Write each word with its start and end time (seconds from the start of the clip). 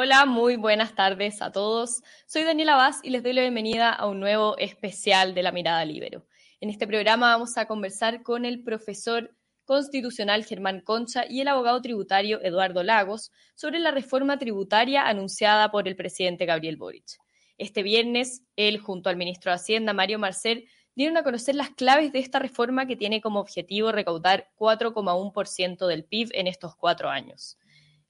Hola, 0.00 0.26
muy 0.26 0.54
buenas 0.54 0.94
tardes 0.94 1.42
a 1.42 1.50
todos. 1.50 2.04
Soy 2.28 2.44
Daniela 2.44 2.76
Vaz 2.76 3.00
y 3.02 3.10
les 3.10 3.24
doy 3.24 3.32
la 3.32 3.40
bienvenida 3.40 3.92
a 3.92 4.06
un 4.06 4.20
nuevo 4.20 4.56
especial 4.58 5.34
de 5.34 5.42
La 5.42 5.50
Mirada 5.50 5.84
Libero. 5.84 6.24
En 6.60 6.70
este 6.70 6.86
programa 6.86 7.32
vamos 7.32 7.58
a 7.58 7.66
conversar 7.66 8.22
con 8.22 8.44
el 8.44 8.62
profesor 8.62 9.34
constitucional 9.64 10.44
Germán 10.44 10.82
Concha 10.82 11.24
y 11.28 11.40
el 11.40 11.48
abogado 11.48 11.82
tributario 11.82 12.40
Eduardo 12.44 12.84
Lagos 12.84 13.32
sobre 13.56 13.80
la 13.80 13.90
reforma 13.90 14.38
tributaria 14.38 15.08
anunciada 15.08 15.72
por 15.72 15.88
el 15.88 15.96
presidente 15.96 16.46
Gabriel 16.46 16.76
Boric. 16.76 17.18
Este 17.56 17.82
viernes, 17.82 18.44
él 18.54 18.78
junto 18.78 19.10
al 19.10 19.16
ministro 19.16 19.50
de 19.50 19.56
Hacienda, 19.56 19.94
Mario 19.94 20.20
Marcel, 20.20 20.68
dieron 20.94 21.16
a 21.16 21.24
conocer 21.24 21.56
las 21.56 21.70
claves 21.70 22.12
de 22.12 22.20
esta 22.20 22.38
reforma 22.38 22.86
que 22.86 22.94
tiene 22.94 23.20
como 23.20 23.40
objetivo 23.40 23.90
recaudar 23.90 24.48
4,1% 24.54 25.88
del 25.88 26.04
PIB 26.04 26.28
en 26.34 26.46
estos 26.46 26.76
cuatro 26.76 27.10
años. 27.10 27.58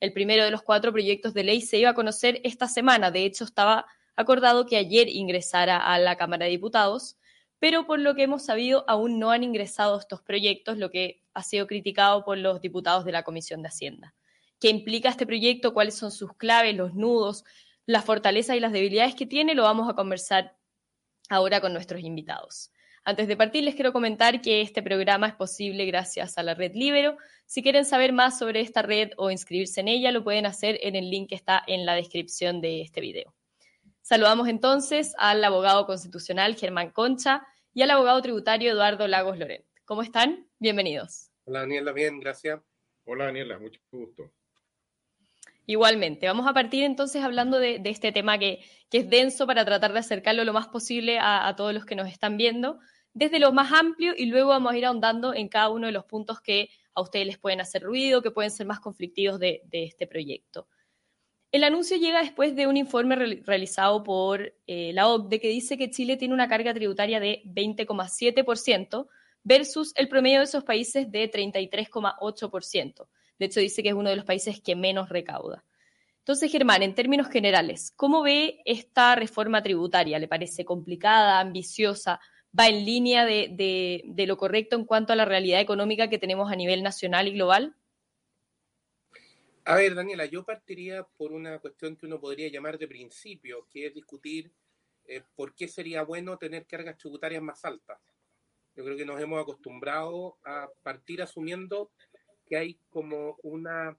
El 0.00 0.12
primero 0.12 0.44
de 0.44 0.50
los 0.50 0.62
cuatro 0.62 0.92
proyectos 0.92 1.34
de 1.34 1.44
ley 1.44 1.60
se 1.60 1.78
iba 1.78 1.90
a 1.90 1.94
conocer 1.94 2.40
esta 2.44 2.68
semana. 2.68 3.10
De 3.10 3.24
hecho, 3.24 3.44
estaba 3.44 3.86
acordado 4.16 4.66
que 4.66 4.76
ayer 4.76 5.08
ingresara 5.08 5.78
a 5.78 5.98
la 5.98 6.16
Cámara 6.16 6.44
de 6.44 6.50
Diputados, 6.50 7.16
pero 7.58 7.86
por 7.86 7.98
lo 7.98 8.14
que 8.14 8.22
hemos 8.22 8.44
sabido, 8.44 8.84
aún 8.86 9.18
no 9.18 9.30
han 9.30 9.42
ingresado 9.42 9.98
estos 9.98 10.22
proyectos, 10.22 10.78
lo 10.78 10.90
que 10.90 11.22
ha 11.34 11.42
sido 11.42 11.66
criticado 11.66 12.24
por 12.24 12.38
los 12.38 12.60
diputados 12.60 13.04
de 13.04 13.12
la 13.12 13.24
Comisión 13.24 13.62
de 13.62 13.68
Hacienda. 13.68 14.14
¿Qué 14.60 14.68
implica 14.68 15.08
este 15.08 15.26
proyecto? 15.26 15.74
¿Cuáles 15.74 15.94
son 15.94 16.10
sus 16.10 16.32
claves, 16.34 16.76
los 16.76 16.94
nudos, 16.94 17.44
las 17.86 18.04
fortalezas 18.04 18.56
y 18.56 18.60
las 18.60 18.72
debilidades 18.72 19.14
que 19.14 19.26
tiene? 19.26 19.54
Lo 19.54 19.64
vamos 19.64 19.88
a 19.88 19.94
conversar 19.94 20.56
ahora 21.28 21.60
con 21.60 21.72
nuestros 21.72 22.00
invitados. 22.02 22.70
Antes 23.08 23.26
de 23.26 23.38
partir, 23.38 23.64
les 23.64 23.74
quiero 23.74 23.94
comentar 23.94 24.42
que 24.42 24.60
este 24.60 24.82
programa 24.82 25.28
es 25.28 25.34
posible 25.34 25.86
gracias 25.86 26.36
a 26.36 26.42
la 26.42 26.52
red 26.52 26.72
Libero. 26.74 27.16
Si 27.46 27.62
quieren 27.62 27.86
saber 27.86 28.12
más 28.12 28.38
sobre 28.38 28.60
esta 28.60 28.82
red 28.82 29.12
o 29.16 29.30
inscribirse 29.30 29.80
en 29.80 29.88
ella, 29.88 30.12
lo 30.12 30.22
pueden 30.22 30.44
hacer 30.44 30.78
en 30.82 30.94
el 30.94 31.08
link 31.08 31.30
que 31.30 31.34
está 31.34 31.62
en 31.66 31.86
la 31.86 31.94
descripción 31.94 32.60
de 32.60 32.82
este 32.82 33.00
video. 33.00 33.34
Saludamos 34.02 34.46
entonces 34.46 35.14
al 35.16 35.42
abogado 35.42 35.86
constitucional 35.86 36.54
Germán 36.54 36.90
Concha 36.90 37.46
y 37.72 37.80
al 37.80 37.92
abogado 37.92 38.20
tributario 38.20 38.72
Eduardo 38.72 39.08
Lagos 39.08 39.38
Lorent. 39.38 39.64
¿Cómo 39.86 40.02
están? 40.02 40.46
Bienvenidos. 40.58 41.30
Hola 41.46 41.60
Daniela, 41.60 41.92
bien, 41.92 42.20
gracias. 42.20 42.60
Hola 43.06 43.24
Daniela, 43.24 43.58
mucho 43.58 43.80
gusto. 43.90 44.30
Igualmente, 45.64 46.26
vamos 46.26 46.46
a 46.46 46.52
partir 46.52 46.84
entonces 46.84 47.24
hablando 47.24 47.58
de, 47.58 47.80
este 47.86 48.12
tema 48.12 48.38
que, 48.38 48.60
es 48.92 49.08
denso 49.08 49.46
para 49.46 49.64
tratar 49.64 49.94
de 49.94 50.00
acercarlo 50.00 50.44
lo 50.44 50.52
más 50.52 50.68
posible 50.68 51.18
a 51.20 51.54
todos 51.56 51.72
los 51.72 51.86
que 51.86 51.94
nos 51.94 52.08
están 52.08 52.36
viendo 52.36 52.78
desde 53.12 53.38
lo 53.38 53.52
más 53.52 53.72
amplio 53.72 54.12
y 54.16 54.26
luego 54.26 54.50
vamos 54.50 54.72
a 54.72 54.76
ir 54.76 54.86
ahondando 54.86 55.34
en 55.34 55.48
cada 55.48 55.70
uno 55.70 55.86
de 55.86 55.92
los 55.92 56.04
puntos 56.04 56.40
que 56.40 56.70
a 56.94 57.00
ustedes 57.00 57.26
les 57.26 57.38
pueden 57.38 57.60
hacer 57.60 57.82
ruido, 57.82 58.22
que 58.22 58.30
pueden 58.30 58.50
ser 58.50 58.66
más 58.66 58.80
conflictivos 58.80 59.38
de, 59.38 59.62
este 59.72 60.06
proyecto. 60.06 60.68
El 61.50 61.64
anuncio 61.64 61.96
llega 61.96 62.20
después 62.20 62.54
de 62.54 62.66
un 62.66 62.76
informe 62.76 63.16
realizado 63.16 64.02
por 64.02 64.54
eh, 64.66 64.92
la 64.92 65.08
OCDE 65.08 65.40
que 65.40 65.48
dice 65.48 65.78
que 65.78 65.90
Chile 65.90 66.16
tiene 66.16 66.34
una 66.34 66.48
carga 66.48 66.74
tributaria 66.74 67.20
de 67.20 67.42
20,7% 67.46 69.08
versus 69.42 69.92
el 69.96 70.08
promedio 70.08 70.38
de 70.38 70.44
esos 70.44 70.64
países 70.64 71.10
de 71.10 71.30
33,8%. 71.30 73.08
De 73.38 73.46
hecho, 73.46 73.60
dice 73.60 73.82
que 73.82 73.88
es 73.88 73.94
uno 73.94 74.10
de 74.10 74.16
los 74.16 74.24
países 74.24 74.60
que 74.60 74.76
menos 74.76 75.08
recauda. 75.08 75.64
Entonces, 76.18 76.52
Germán, 76.52 76.82
en 76.82 76.94
términos 76.94 77.28
generales, 77.28 77.90
¿cómo 77.96 78.22
ve 78.22 78.60
esta 78.66 79.14
reforma 79.14 79.62
tributaria? 79.62 80.18
¿Le 80.18 80.28
parece 80.28 80.64
complicada, 80.66 81.40
ambiciosa? 81.40 82.20
Va 82.58 82.68
en 82.68 82.84
línea 82.84 83.24
de, 83.24 84.24
lo 84.26 84.36
correcto 84.36 84.76
en 84.76 84.84
cuanto 84.84 85.12
a 85.12 85.16
la 85.16 85.24
realidad 85.24 85.60
económica 85.60 86.08
que 86.08 86.18
tenemos 86.18 86.50
a 86.50 86.56
nivel 86.56 86.82
nacional 86.82 87.28
y 87.28 87.32
global? 87.32 87.74
A 89.64 89.74
ver, 89.74 89.94
Daniela, 89.94 90.24
yo 90.24 90.44
partiría 90.44 91.02
por 91.02 91.32
una 91.32 91.58
cuestión 91.58 91.96
que 91.96 92.06
uno 92.06 92.18
podría 92.18 92.48
llamar 92.48 92.78
de 92.78 92.88
principio, 92.88 93.66
que 93.70 93.86
es 93.86 93.94
discutir 93.94 94.50
eh, 95.04 95.22
por 95.36 95.54
qué 95.54 95.68
sería 95.68 96.02
bueno 96.02 96.38
tener 96.38 96.66
cargas 96.66 96.96
tributarias 96.96 97.42
más 97.42 97.64
altas. 97.64 97.98
Yo 98.74 98.84
creo 98.84 98.96
que 98.96 99.04
nos 99.04 99.20
hemos 99.20 99.42
acostumbrado 99.42 100.38
a 100.44 100.68
partir 100.82 101.20
asumiendo 101.20 101.90
que 102.46 102.56
hay 102.56 102.78
como 102.88 103.36
una, 103.42 103.98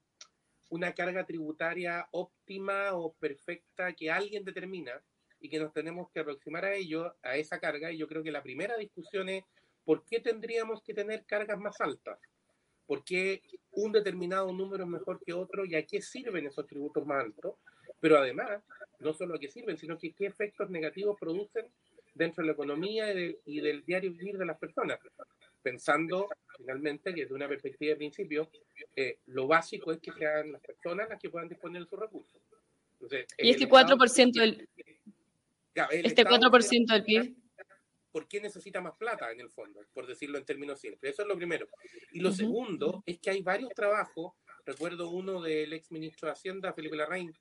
una 0.69 0.93
carga 0.93 1.25
tributaria 1.25 2.07
óptima 2.11 2.93
o 2.93 3.13
perfecta 3.13 3.93
que 3.93 4.09
alguien 4.09 4.43
determina 4.43 5.03
y 5.39 5.49
que 5.49 5.59
nos 5.59 5.73
tenemos 5.73 6.09
que 6.11 6.19
aproximar 6.19 6.65
a 6.65 6.75
ello, 6.75 7.15
a 7.21 7.37
esa 7.37 7.59
carga. 7.59 7.91
Y 7.91 7.97
yo 7.97 8.07
creo 8.07 8.23
que 8.23 8.31
la 8.31 8.43
primera 8.43 8.77
discusión 8.77 9.29
es 9.29 9.43
por 9.83 10.05
qué 10.05 10.19
tendríamos 10.19 10.81
que 10.83 10.93
tener 10.93 11.25
cargas 11.25 11.59
más 11.59 11.79
altas. 11.81 12.19
¿Por 12.85 13.03
qué 13.03 13.41
un 13.71 13.91
determinado 13.91 14.51
número 14.51 14.83
es 14.83 14.89
mejor 14.89 15.21
que 15.23 15.33
otro 15.33 15.65
y 15.65 15.75
a 15.75 15.85
qué 15.85 16.01
sirven 16.01 16.47
esos 16.47 16.65
tributos 16.65 17.05
más 17.05 17.23
altos? 17.23 17.55
Pero 17.99 18.17
además, 18.17 18.63
no 18.99 19.13
solo 19.13 19.35
a 19.35 19.39
qué 19.39 19.49
sirven, 19.49 19.77
sino 19.77 19.97
que 19.97 20.13
qué 20.13 20.25
efectos 20.25 20.69
negativos 20.69 21.17
producen 21.19 21.67
dentro 22.13 22.41
de 22.41 22.47
la 22.47 22.53
economía 22.53 23.13
y, 23.45 23.61
del 23.61 23.83
diario 23.85 24.11
vivir 24.11 24.37
de 24.37 24.45
las 24.45 24.57
personas. 24.57 24.99
Pensando 25.61 26.29
finalmente 26.57 27.13
que 27.13 27.21
desde 27.21 27.35
una 27.35 27.47
perspectiva 27.47 27.91
de 27.91 27.97
principio, 27.97 28.49
eh, 28.95 29.19
lo 29.27 29.47
básico 29.47 29.91
es 29.91 29.99
que 29.99 30.11
sean 30.11 30.51
las 30.51 30.61
personas 30.61 31.09
las 31.09 31.19
que 31.19 31.29
puedan 31.29 31.47
disponer 31.47 31.83
de 31.83 31.89
sus 31.89 31.99
recursos. 31.99 32.41
y 33.37 33.49
este 33.49 33.67
4% 33.67 34.39
del, 34.39 34.67
este 35.91 36.25
4% 36.25 36.93
del 36.93 37.03
PIB. 37.03 37.35
¿Por 38.11 38.27
qué 38.27 38.41
necesita 38.41 38.81
más 38.81 38.95
plata 38.97 39.31
en 39.31 39.39
el 39.39 39.49
fondo? 39.51 39.81
Por 39.93 40.07
decirlo 40.07 40.37
en 40.37 40.45
términos 40.45 40.79
simples. 40.79 41.13
Eso 41.13 41.21
es 41.21 41.27
lo 41.27 41.37
primero. 41.37 41.67
Y 42.11 42.19
lo 42.19 42.31
segundo 42.31 43.03
es 43.05 43.19
que 43.19 43.29
hay 43.29 43.41
varios 43.41 43.69
trabajos, 43.75 44.33
recuerdo 44.65 45.09
uno 45.09 45.41
del 45.41 45.73
ex 45.73 45.91
ministro 45.91 46.27
de 46.27 46.33
Hacienda, 46.33 46.73
Felipe 46.73 46.95
Larraín, 46.95 47.31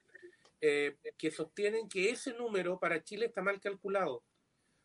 eh, 0.61 0.97
que 1.17 1.31
sostienen 1.31 1.89
que 1.89 2.11
ese 2.11 2.35
número 2.35 2.79
para 2.79 3.03
Chile 3.03 3.27
está 3.27 3.41
mal 3.41 3.61
calculado, 3.61 4.25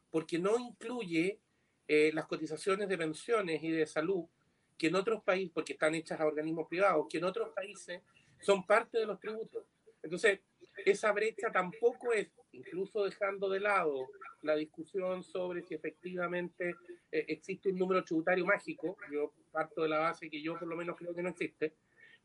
porque 0.09 0.39
no 0.39 0.57
incluye 0.57 1.39
eh, 1.87 2.11
las 2.13 2.27
cotizaciones 2.27 2.87
de 2.87 2.97
pensiones 2.97 3.61
y 3.61 3.71
de 3.71 3.85
salud 3.85 4.25
que 4.77 4.87
en 4.87 4.95
otros 4.95 5.23
países, 5.23 5.51
porque 5.53 5.73
están 5.73 5.95
hechas 5.95 6.19
a 6.19 6.25
organismos 6.25 6.67
privados, 6.67 7.07
que 7.09 7.17
en 7.17 7.25
otros 7.25 7.49
países 7.53 8.01
son 8.41 8.65
parte 8.65 8.99
de 8.99 9.05
los 9.05 9.19
tributos. 9.19 9.65
Entonces, 10.01 10.39
esa 10.85 11.11
brecha 11.11 11.51
tampoco 11.51 12.13
es, 12.13 12.29
incluso 12.53 13.03
dejando 13.03 13.49
de 13.49 13.59
lado 13.59 14.07
la 14.41 14.55
discusión 14.55 15.23
sobre 15.23 15.63
si 15.63 15.73
efectivamente 15.73 16.75
eh, 17.11 17.25
existe 17.27 17.69
un 17.69 17.77
número 17.77 18.03
tributario 18.03 18.45
mágico, 18.45 18.97
yo 19.11 19.33
parto 19.51 19.83
de 19.83 19.89
la 19.89 19.99
base 19.99 20.29
que 20.29 20.41
yo 20.41 20.57
por 20.57 20.67
lo 20.67 20.75
menos 20.75 20.95
creo 20.97 21.13
que 21.13 21.23
no 21.23 21.29
existe, 21.29 21.73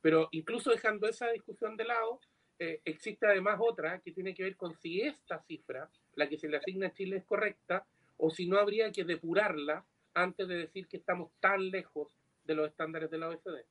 pero 0.01 0.29
incluso 0.33 0.71
dejando 0.71 1.09
esa 1.09 1.29
discusión 1.31 1.77
de 1.77 1.85
lado, 1.85 2.21
eh, 2.59 2.81
existe 2.85 3.27
además 3.27 3.59
otra 3.61 4.01
que 4.01 4.13
tiene 4.13 4.35
que 4.35 4.43
ver 4.43 4.57
con 4.57 4.75
si 4.75 5.01
esta 5.01 5.41
cifra, 5.43 5.89
la 6.15 6.29
que 6.29 6.39
se 6.39 6.49
le 6.49 6.57
asigna 6.57 6.89
a 6.89 6.93
Chile, 6.93 7.19
es 7.19 7.25
correcta 7.25 7.87
o 8.17 8.31
si 8.31 8.47
no 8.47 8.59
habría 8.59 8.91
que 8.91 9.05
depurarla 9.05 9.85
antes 10.15 10.49
de 10.49 10.57
decir 10.57 10.89
que 10.89 10.97
estamos 10.97 11.31
tan 11.41 11.71
lejos 11.71 12.09
de 12.45 12.55
los 12.55 12.69
estándares 12.69 13.11
de 13.11 13.19
la 13.19 13.29
OECD. 13.29 13.65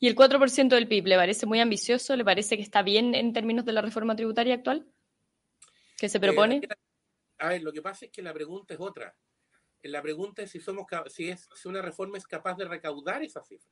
¿Y 0.00 0.06
el 0.06 0.14
4% 0.14 0.68
del 0.68 0.86
PIB 0.86 1.06
le 1.06 1.16
parece 1.16 1.46
muy 1.46 1.60
ambicioso? 1.60 2.14
¿Le 2.14 2.24
parece 2.24 2.56
que 2.56 2.62
está 2.62 2.82
bien 2.82 3.14
en 3.14 3.32
términos 3.32 3.64
de 3.64 3.72
la 3.72 3.80
reforma 3.80 4.14
tributaria 4.14 4.54
actual 4.54 4.86
que 5.98 6.08
se 6.08 6.20
propone? 6.20 6.56
Eh, 6.56 6.68
a 7.38 7.48
ver, 7.48 7.62
lo 7.62 7.72
que 7.72 7.82
pasa 7.82 8.06
es 8.06 8.10
que 8.10 8.22
la 8.22 8.32
pregunta 8.32 8.74
es 8.74 8.80
otra. 8.80 9.14
La 9.82 10.00
pregunta 10.02 10.42
es 10.42 10.50
si, 10.50 10.60
somos, 10.60 10.86
si, 11.08 11.28
es, 11.28 11.48
si 11.54 11.68
una 11.68 11.82
reforma 11.82 12.18
es 12.18 12.26
capaz 12.26 12.56
de 12.56 12.64
recaudar 12.64 13.22
esa 13.22 13.44
cifra. 13.44 13.70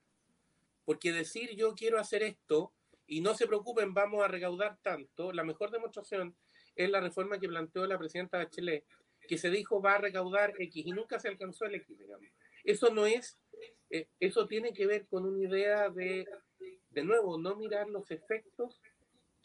Porque 0.84 1.12
decir 1.12 1.56
yo 1.56 1.74
quiero 1.74 1.98
hacer 1.98 2.22
esto 2.22 2.72
y 3.06 3.20
no 3.20 3.34
se 3.34 3.46
preocupen, 3.46 3.94
vamos 3.94 4.22
a 4.24 4.28
recaudar 4.28 4.78
tanto, 4.82 5.32
la 5.32 5.44
mejor 5.44 5.70
demostración 5.70 6.36
es 6.74 6.90
la 6.90 7.00
reforma 7.00 7.38
que 7.38 7.48
planteó 7.48 7.86
la 7.86 7.98
presidenta 7.98 8.38
de 8.38 8.50
Chile, 8.50 8.84
que 9.26 9.38
se 9.38 9.50
dijo 9.50 9.80
va 9.80 9.94
a 9.94 9.98
recaudar 9.98 10.54
X 10.58 10.86
y 10.86 10.92
nunca 10.92 11.18
se 11.18 11.28
alcanzó 11.28 11.64
el 11.64 11.76
X, 11.76 11.98
digamos. 11.98 12.28
Eso 12.64 12.90
no 12.90 13.06
es 13.06 13.38
eh, 13.90 14.08
eso 14.18 14.46
tiene 14.46 14.72
que 14.72 14.86
ver 14.86 15.06
con 15.06 15.24
una 15.24 15.42
idea 15.42 15.88
de, 15.90 16.26
de 16.90 17.04
nuevo, 17.04 17.38
no 17.38 17.56
mirar 17.56 17.88
los 17.88 18.10
efectos 18.10 18.80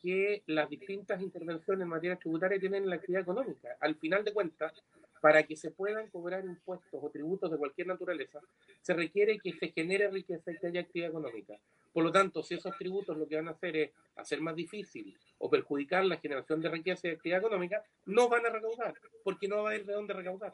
que 0.02 0.44
las 0.48 0.70
distintas 0.70 1.22
intervenciones 1.22 1.84
en 1.84 1.90
materia 1.90 2.16
tributaria 2.16 2.60
tienen 2.60 2.84
en 2.84 2.90
la 2.90 2.96
actividad 2.96 3.22
económica. 3.22 3.78
Al 3.80 3.96
final 3.96 4.24
de 4.24 4.34
cuentas, 4.34 4.74
para 5.22 5.44
que 5.44 5.56
se 5.56 5.72
puedan 5.72 6.10
cobrar 6.10 6.44
impuestos 6.44 7.00
o 7.02 7.10
tributos 7.10 7.52
de 7.52 7.58
cualquier 7.58 7.88
naturaleza, 7.88 8.40
se 8.82 8.94
requiere 8.94 9.38
que 9.40 9.54
se 9.54 9.70
genere 9.70 10.10
riqueza 10.10 10.52
y 10.52 10.58
que 10.58 10.68
haya 10.68 10.82
actividad 10.82 11.12
económica. 11.12 11.60
Por 11.94 12.04
lo 12.04 12.12
tanto, 12.12 12.42
si 12.42 12.56
esos 12.56 12.76
tributos 12.78 13.18
lo 13.18 13.28
que 13.28 13.36
van 13.36 13.50
a 13.50 13.52
hacer 13.52 13.76
es 13.76 13.92
hacer 14.16 14.42
más 14.42 14.56
difícil 14.56 15.16
o 15.38 15.50
perjudicar 15.50 16.06
la 16.06 16.18
generación 16.18 16.62
de 16.62 16.70
riqueza 16.70 17.08
y 17.08 17.12
actividad 17.12 17.40
económica, 17.40 17.84
no 18.06 18.30
van 18.30 18.46
a 18.46 18.50
recaudar, 18.50 18.94
porque 19.24 19.48
no 19.48 19.58
va 19.58 19.70
a 19.70 19.74
haber 19.74 19.86
de 19.86 19.94
dónde 19.94 20.14
recaudar. 20.14 20.54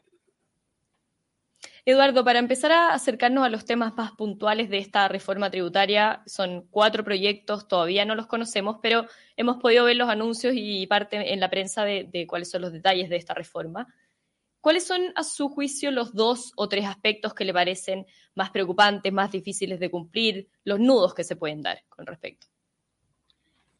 Eduardo, 1.90 2.22
para 2.22 2.38
empezar 2.38 2.70
a 2.70 2.92
acercarnos 2.92 3.46
a 3.46 3.48
los 3.48 3.64
temas 3.64 3.94
más 3.96 4.12
puntuales 4.12 4.68
de 4.68 4.76
esta 4.76 5.08
reforma 5.08 5.50
tributaria, 5.50 6.22
son 6.26 6.66
cuatro 6.70 7.02
proyectos, 7.02 7.66
todavía 7.66 8.04
no 8.04 8.14
los 8.14 8.26
conocemos, 8.26 8.76
pero 8.82 9.06
hemos 9.38 9.56
podido 9.56 9.86
ver 9.86 9.96
los 9.96 10.10
anuncios 10.10 10.52
y 10.54 10.86
parte 10.86 11.32
en 11.32 11.40
la 11.40 11.48
prensa 11.48 11.86
de, 11.86 12.26
cuáles 12.28 12.50
son 12.50 12.60
los 12.60 12.74
detalles 12.74 13.08
de 13.08 13.16
esta 13.16 13.32
reforma. 13.32 13.86
¿Cuáles 14.60 14.86
son, 14.86 15.00
a 15.14 15.22
su 15.22 15.48
juicio, 15.48 15.90
los 15.90 16.12
dos 16.12 16.52
o 16.56 16.68
tres 16.68 16.84
aspectos 16.84 17.32
que 17.32 17.46
le 17.46 17.54
parecen 17.54 18.04
más 18.34 18.50
preocupantes, 18.50 19.10
más 19.10 19.32
difíciles 19.32 19.80
de 19.80 19.90
cumplir, 19.90 20.50
los 20.64 20.78
nudos 20.78 21.14
que 21.14 21.24
se 21.24 21.36
pueden 21.36 21.62
dar 21.62 21.84
con 21.88 22.04
respecto? 22.04 22.48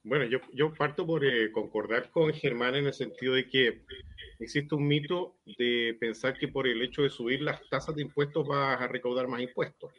Bueno, 0.08 0.24
yo, 0.24 0.38
yo 0.54 0.72
parto 0.72 1.06
por 1.06 1.22
eh, 1.22 1.52
concordar 1.52 2.10
con 2.10 2.32
Germán 2.32 2.74
en 2.76 2.86
el 2.86 2.94
sentido 2.94 3.34
de 3.34 3.46
que 3.46 3.82
existe 4.38 4.74
un 4.74 4.88
mito 4.88 5.36
de 5.58 5.98
pensar 6.00 6.38
que 6.38 6.48
por 6.48 6.66
el 6.66 6.80
hecho 6.80 7.02
de 7.02 7.10
subir 7.10 7.42
las 7.42 7.60
tasas 7.68 7.94
de 7.94 8.00
impuestos 8.00 8.48
vas 8.48 8.80
a 8.80 8.88
recaudar 8.88 9.28
más 9.28 9.42
impuestos. 9.42 9.92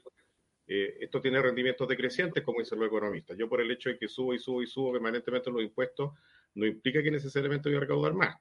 Eh, 0.66 0.98
esto 1.02 1.22
tiene 1.22 1.40
rendimientos 1.40 1.88
decrecientes, 1.88 2.44
como 2.44 2.58
dicen 2.58 2.80
los 2.80 2.88
economistas. 2.88 3.38
Yo 3.38 3.48
por 3.48 3.62
el 3.62 3.70
hecho 3.70 3.90
de 3.90 4.00
que 4.00 4.08
subo 4.08 4.34
y 4.34 4.40
subo 4.40 4.64
y 4.64 4.68
subo 4.68 4.94
permanentemente 4.94 5.52
los 5.52 5.62
impuestos, 5.62 6.14
no 6.56 6.66
implica 6.66 7.04
que 7.04 7.12
necesariamente 7.12 7.70
voy 7.70 7.78
a 7.78 7.82
recaudar 7.82 8.16
más. 8.16 8.36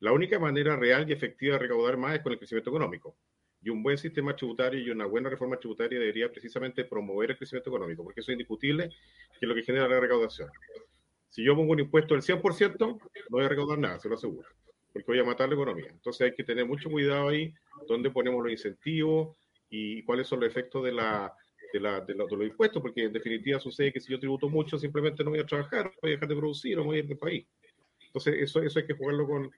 La 0.00 0.12
única 0.12 0.38
manera 0.38 0.76
real 0.76 1.08
y 1.08 1.14
efectiva 1.14 1.54
de 1.54 1.60
recaudar 1.60 1.96
más 1.96 2.16
es 2.16 2.20
con 2.20 2.32
el 2.32 2.38
crecimiento 2.38 2.68
económico. 2.68 3.16
Y 3.62 3.70
un 3.70 3.82
buen 3.82 3.96
sistema 3.96 4.36
tributario 4.36 4.78
y 4.78 4.90
una 4.90 5.06
buena 5.06 5.30
reforma 5.30 5.56
tributaria 5.56 5.98
debería 5.98 6.30
precisamente 6.30 6.84
promover 6.84 7.30
el 7.30 7.38
crecimiento 7.38 7.70
económico, 7.70 8.04
porque 8.04 8.20
eso 8.20 8.30
es 8.30 8.34
indiscutible 8.34 8.90
que 8.90 9.38
es 9.40 9.48
lo 9.48 9.54
que 9.54 9.62
genera 9.62 9.88
la 9.88 10.00
recaudación. 10.00 10.50
Si 11.34 11.42
yo 11.42 11.56
pongo 11.56 11.72
un 11.72 11.80
impuesto 11.80 12.14
del 12.14 12.22
100%, 12.22 12.78
no 12.78 12.98
voy 13.28 13.44
a 13.44 13.48
recaudar 13.48 13.76
nada, 13.76 13.98
se 13.98 14.08
lo 14.08 14.14
aseguro, 14.14 14.46
porque 14.92 15.06
voy 15.08 15.18
a 15.18 15.24
matar 15.24 15.48
la 15.48 15.56
economía. 15.56 15.88
Entonces 15.90 16.28
hay 16.28 16.32
que 16.32 16.44
tener 16.44 16.64
mucho 16.64 16.88
cuidado 16.88 17.30
ahí, 17.30 17.52
dónde 17.88 18.08
ponemos 18.08 18.40
los 18.40 18.52
incentivos 18.52 19.36
y 19.68 20.04
cuáles 20.04 20.28
son 20.28 20.38
los 20.38 20.48
efectos 20.48 20.84
de, 20.84 20.92
la, 20.92 21.34
de, 21.72 21.80
la, 21.80 22.00
de, 22.02 22.14
los 22.14 22.30
impuestos, 22.30 22.80
porque 22.80 23.02
en 23.02 23.12
definitiva 23.12 23.58
sucede 23.58 23.92
que 23.92 23.98
si 23.98 24.12
yo 24.12 24.20
tributo 24.20 24.48
mucho, 24.48 24.78
simplemente 24.78 25.24
no 25.24 25.30
voy 25.30 25.40
a 25.40 25.44
trabajar, 25.44 25.90
voy 26.00 26.12
a 26.12 26.14
dejar 26.14 26.28
de 26.28 26.36
producir 26.36 26.78
o 26.78 26.84
voy 26.84 26.98
a 26.98 27.00
ir 27.00 27.08
del 27.08 27.18
país. 27.18 27.44
Entonces 28.06 28.36
eso, 28.38 28.62
eso 28.62 28.78
hay 28.78 28.86
que 28.86 28.94
jugarlo 28.94 29.26
con, 29.26 29.50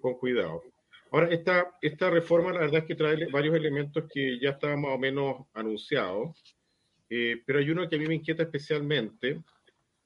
con 0.00 0.14
cuidado. 0.14 0.62
Ahora, 1.10 1.26
esta, 1.30 1.76
esta 1.82 2.10
reforma 2.10 2.52
la 2.52 2.60
verdad 2.60 2.82
es 2.82 2.84
que 2.84 2.94
trae 2.94 3.26
varios 3.26 3.56
elementos 3.56 4.04
que 4.08 4.38
ya 4.38 4.50
estaban 4.50 4.82
más 4.82 4.92
o 4.92 4.98
menos 4.98 5.48
anunciados, 5.52 6.30
eh, 7.10 7.42
pero 7.44 7.58
hay 7.58 7.70
uno 7.70 7.88
que 7.88 7.96
a 7.96 7.98
mí 7.98 8.06
me 8.06 8.14
inquieta 8.14 8.44
especialmente, 8.44 9.42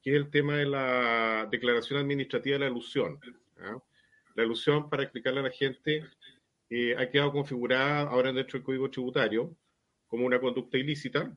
que 0.03 0.11
es 0.11 0.17
el 0.17 0.31
tema 0.31 0.57
de 0.57 0.67
la 0.67 1.49
declaración 1.51 1.99
administrativa 1.99 2.55
de 2.55 2.61
la 2.61 2.67
alusión. 2.67 3.19
La 4.35 4.43
alusión, 4.43 4.89
para 4.89 5.03
explicarle 5.03 5.41
a 5.41 5.45
la 5.45 5.51
gente, 5.51 6.05
eh, 6.71 6.95
ha 6.97 7.11
quedado 7.11 7.33
configurada 7.33 8.03
ahora 8.03 8.33
dentro 8.33 8.59
del 8.59 8.65
Código 8.65 8.91
Tributario 8.91 9.57
como 10.07 10.27
una 10.27 10.41
conducta 10.41 10.79
ilícita, 10.79 11.37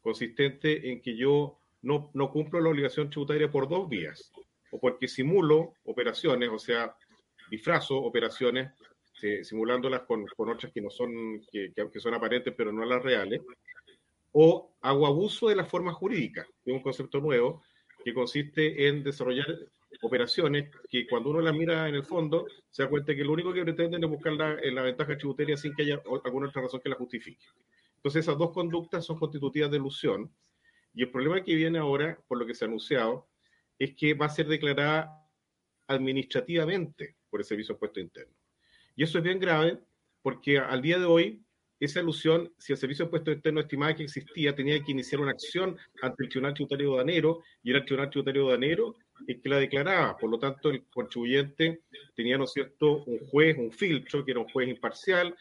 consistente 0.00 0.90
en 0.90 1.00
que 1.00 1.16
yo 1.16 1.58
no, 1.82 2.10
no 2.14 2.30
cumplo 2.30 2.60
la 2.60 2.70
obligación 2.70 3.10
tributaria 3.10 3.50
por 3.50 3.68
dos 3.68 3.88
vías, 3.88 4.32
o 4.70 4.80
porque 4.80 5.08
simulo 5.08 5.74
operaciones, 5.84 6.50
o 6.50 6.58
sea, 6.58 6.96
disfrazo 7.50 7.96
operaciones, 7.96 8.72
simulándolas 9.42 10.02
con, 10.02 10.26
con, 10.36 10.50
otras 10.50 10.72
que 10.72 10.82
no 10.82 10.90
son, 10.90 11.40
que, 11.50 11.72
que 11.72 12.00
son 12.00 12.14
aparentes 12.14 12.52
pero 12.56 12.72
no 12.72 12.84
las 12.84 13.02
reales, 13.02 13.40
o 14.32 14.76
hago 14.80 15.06
abuso 15.06 15.48
de 15.48 15.56
la 15.56 15.64
forma 15.64 15.92
jurídica, 15.92 16.44
que 16.64 16.70
es 16.70 16.76
un 16.76 16.82
concepto 16.82 17.20
nuevo, 17.20 17.62
que 18.04 18.14
consiste 18.14 18.86
en 18.86 19.02
desarrollar 19.02 19.46
operaciones 20.02 20.70
que 20.88 21.06
cuando 21.06 21.30
uno 21.30 21.40
las 21.40 21.54
mira 21.54 21.88
en 21.88 21.94
el 21.94 22.04
fondo 22.04 22.46
se 22.70 22.82
da 22.82 22.88
cuenta 22.88 23.14
que 23.14 23.24
lo 23.24 23.32
único 23.32 23.52
que 23.52 23.62
pretenden 23.62 24.04
es 24.04 24.10
buscar 24.10 24.34
la, 24.34 24.56
la 24.56 24.82
ventaja 24.82 25.16
tributaria 25.16 25.56
sin 25.56 25.74
que 25.74 25.82
haya 25.82 26.02
alguna 26.24 26.48
otra 26.48 26.62
razón 26.62 26.80
que 26.80 26.88
la 26.88 26.96
justifique. 26.96 27.46
Entonces 27.96 28.24
esas 28.24 28.36
dos 28.36 28.52
conductas 28.52 29.04
son 29.04 29.18
constitutivas 29.18 29.70
de 29.70 29.78
ilusión 29.78 30.30
y 30.94 31.02
el 31.02 31.10
problema 31.10 31.42
que 31.42 31.54
viene 31.54 31.78
ahora, 31.78 32.18
por 32.28 32.38
lo 32.38 32.46
que 32.46 32.54
se 32.54 32.64
ha 32.64 32.68
anunciado, 32.68 33.28
es 33.78 33.94
que 33.96 34.14
va 34.14 34.26
a 34.26 34.30
ser 34.30 34.46
declarada 34.46 35.10
administrativamente 35.88 37.16
por 37.30 37.40
el 37.40 37.46
Servicio 37.46 37.72
de 37.72 37.76
Impuesto 37.76 38.00
Interno. 38.00 38.34
Y 38.94 39.02
eso 39.02 39.18
es 39.18 39.24
bien 39.24 39.40
grave 39.40 39.80
porque 40.22 40.58
al 40.58 40.80
día 40.82 40.98
de 40.98 41.04
hoy 41.04 41.42
esa 41.80 42.00
alusión, 42.00 42.52
si 42.58 42.72
el 42.72 42.78
Servicio 42.78 43.04
de 43.04 43.08
Impuestos 43.08 43.34
Internos 43.34 43.64
estimaba 43.64 43.94
que 43.94 44.04
existía, 44.04 44.54
tenía 44.54 44.82
que 44.82 44.92
iniciar 44.92 45.20
una 45.20 45.32
acción 45.32 45.76
ante 46.02 46.24
el 46.24 46.28
Tribunal 46.28 46.54
Tributario 46.54 46.96
Danero 46.96 47.42
y 47.62 47.70
era 47.70 47.80
el 47.80 47.84
Tribunal 47.84 48.10
Tributario 48.10 48.48
Danero 48.48 48.96
el 49.26 49.40
que 49.40 49.48
la 49.48 49.58
declaraba. 49.58 50.16
Por 50.16 50.30
lo 50.30 50.38
tanto, 50.38 50.70
el 50.70 50.84
contribuyente 50.86 51.82
tenía, 52.14 52.38
¿no 52.38 52.44
es 52.44 52.52
cierto?, 52.52 53.04
un 53.04 53.18
juez, 53.26 53.56
un 53.58 53.72
filtro, 53.72 54.24
que 54.24 54.32
era 54.32 54.40
un 54.40 54.48
juez 54.48 54.68
imparcial, 54.68 55.34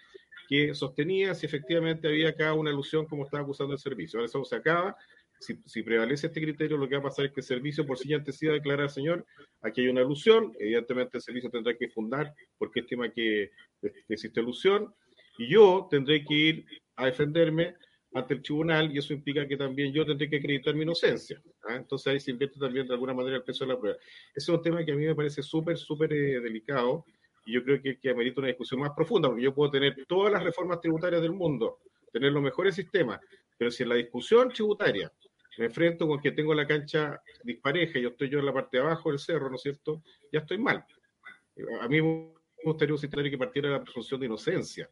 que 0.47 0.73
sostenía 0.73 1.33
si 1.33 1.45
efectivamente 1.45 2.07
había 2.07 2.29
acá 2.29 2.53
una 2.53 2.71
alusión 2.71 3.05
como 3.05 3.23
estaba 3.23 3.43
acusando 3.43 3.73
el 3.73 3.79
servicio. 3.79 4.19
Ahora 4.19 4.27
eso 4.27 4.43
se 4.43 4.55
acaba. 4.55 4.95
Si, 5.39 5.57
si, 5.65 5.83
prevalece 5.83 6.27
este 6.27 6.41
criterio, 6.41 6.77
lo 6.77 6.87
que 6.87 6.95
va 6.95 7.01
a 7.01 7.09
pasar 7.09 7.25
es 7.25 7.31
que 7.31 7.41
el 7.41 7.45
servicio 7.45 7.85
por 7.85 7.97
siguiente 7.97 8.31
decida 8.31 8.53
declarar, 8.53 8.89
señor, 8.89 9.25
aquí 9.61 9.81
hay 9.81 9.87
una 9.87 10.01
alusión, 10.01 10.53
evidentemente 10.57 11.17
el 11.17 11.21
servicio 11.21 11.49
tendrá 11.49 11.75
que 11.75 11.89
fundar 11.89 12.33
porque 12.57 12.79
estima 12.79 13.09
que, 13.09 13.51
que 13.81 13.91
existe 14.07 14.39
alusión, 14.39 14.93
y 15.37 15.47
yo 15.47 15.87
tendré 15.89 16.23
que 16.23 16.33
ir 16.33 16.65
a 16.95 17.05
defenderme 17.05 17.75
ante 18.13 18.35
el 18.35 18.41
tribunal 18.43 18.93
y 18.93 18.99
eso 18.99 19.13
implica 19.13 19.47
que 19.47 19.57
también 19.57 19.91
yo 19.91 20.05
tendré 20.05 20.29
que 20.29 20.37
acreditar 20.37 20.75
mi 20.75 20.83
inocencia. 20.83 21.41
¿ah? 21.67 21.75
Entonces 21.75 22.07
ahí 22.07 22.19
se 22.19 22.31
invierte 22.31 22.59
también 22.59 22.87
de 22.87 22.93
alguna 22.93 23.13
manera 23.13 23.37
el 23.37 23.43
peso 23.43 23.65
de 23.65 23.73
la 23.73 23.79
prueba. 23.79 23.97
Ese 24.35 24.51
es 24.51 24.57
un 24.57 24.61
tema 24.61 24.85
que 24.85 24.91
a 24.91 24.95
mí 24.95 25.05
me 25.05 25.15
parece 25.15 25.41
súper, 25.41 25.77
súper 25.77 26.13
eh, 26.13 26.39
delicado 26.39 27.05
y 27.45 27.53
yo 27.53 27.63
creo 27.63 27.81
que, 27.81 27.97
que 27.97 28.09
amerita 28.09 28.41
una 28.41 28.49
discusión 28.49 28.79
más 28.79 28.91
profunda, 28.95 29.27
porque 29.27 29.43
yo 29.43 29.53
puedo 29.53 29.71
tener 29.71 30.05
todas 30.07 30.31
las 30.31 30.43
reformas 30.43 30.79
tributarias 30.79 31.21
del 31.21 31.33
mundo, 31.33 31.79
tener 32.11 32.31
los 32.31 32.43
mejores 32.43 32.75
sistemas, 32.75 33.19
pero 33.57 33.71
si 33.71 33.83
en 33.83 33.89
la 33.89 33.95
discusión 33.95 34.49
tributaria 34.49 35.11
me 35.57 35.65
enfrento 35.65 36.07
con 36.07 36.19
que 36.19 36.31
tengo 36.31 36.53
la 36.53 36.65
cancha 36.65 37.21
dispareja 37.43 37.99
yo 37.99 38.09
estoy 38.09 38.29
yo 38.29 38.39
en 38.39 38.45
la 38.45 38.53
parte 38.53 38.77
de 38.77 38.83
abajo 38.83 39.09
del 39.09 39.19
cerro, 39.19 39.49
¿no 39.49 39.55
es 39.55 39.61
cierto? 39.61 40.01
Ya 40.31 40.39
estoy 40.39 40.57
mal. 40.57 40.85
A 41.81 41.87
mí 41.87 42.01
me 42.01 42.33
gustaría 42.63 42.93
un 42.93 42.99
sistema 42.99 43.23
que 43.23 43.37
partiera 43.37 43.69
de 43.69 43.75
la 43.75 43.83
presunción 43.83 44.19
de 44.19 44.25
inocencia 44.25 44.89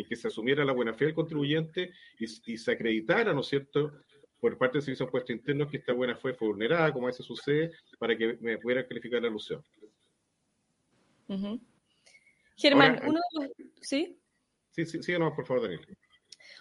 en 0.00 0.06
que 0.06 0.16
se 0.16 0.28
asumiera 0.28 0.64
la 0.64 0.72
buena 0.72 0.92
fe 0.94 1.06
del 1.06 1.14
contribuyente 1.14 1.92
y, 2.18 2.24
y 2.52 2.58
se 2.58 2.72
acreditara, 2.72 3.32
¿no 3.32 3.40
es 3.40 3.46
cierto?, 3.46 3.92
por 4.40 4.56
parte 4.56 4.78
del 4.78 4.82
Servicio 4.82 5.04
de 5.04 5.08
Impuestos 5.08 5.36
Internos 5.36 5.70
que 5.70 5.76
esta 5.76 5.92
buena 5.92 6.16
fe 6.16 6.32
fue 6.32 6.48
vulnerada, 6.48 6.92
como 6.92 7.06
a 7.06 7.10
veces 7.10 7.26
sucede, 7.26 7.72
para 7.98 8.16
que 8.16 8.38
me 8.40 8.58
pudiera 8.58 8.86
calificar 8.86 9.20
la 9.20 9.28
alusión. 9.28 9.62
Uh 11.28 11.34
-huh. 11.34 11.60
Germán, 12.56 12.96
Ahora, 12.96 13.08
uno 13.08 13.20
de 13.32 13.46
los... 13.46 13.50
¿Sí? 13.80 14.18
Sí, 14.70 14.86
sí, 14.86 15.02
sí, 15.02 15.12
no, 15.18 15.34
por 15.34 15.46
favor, 15.46 15.62
Daniel. 15.62 15.86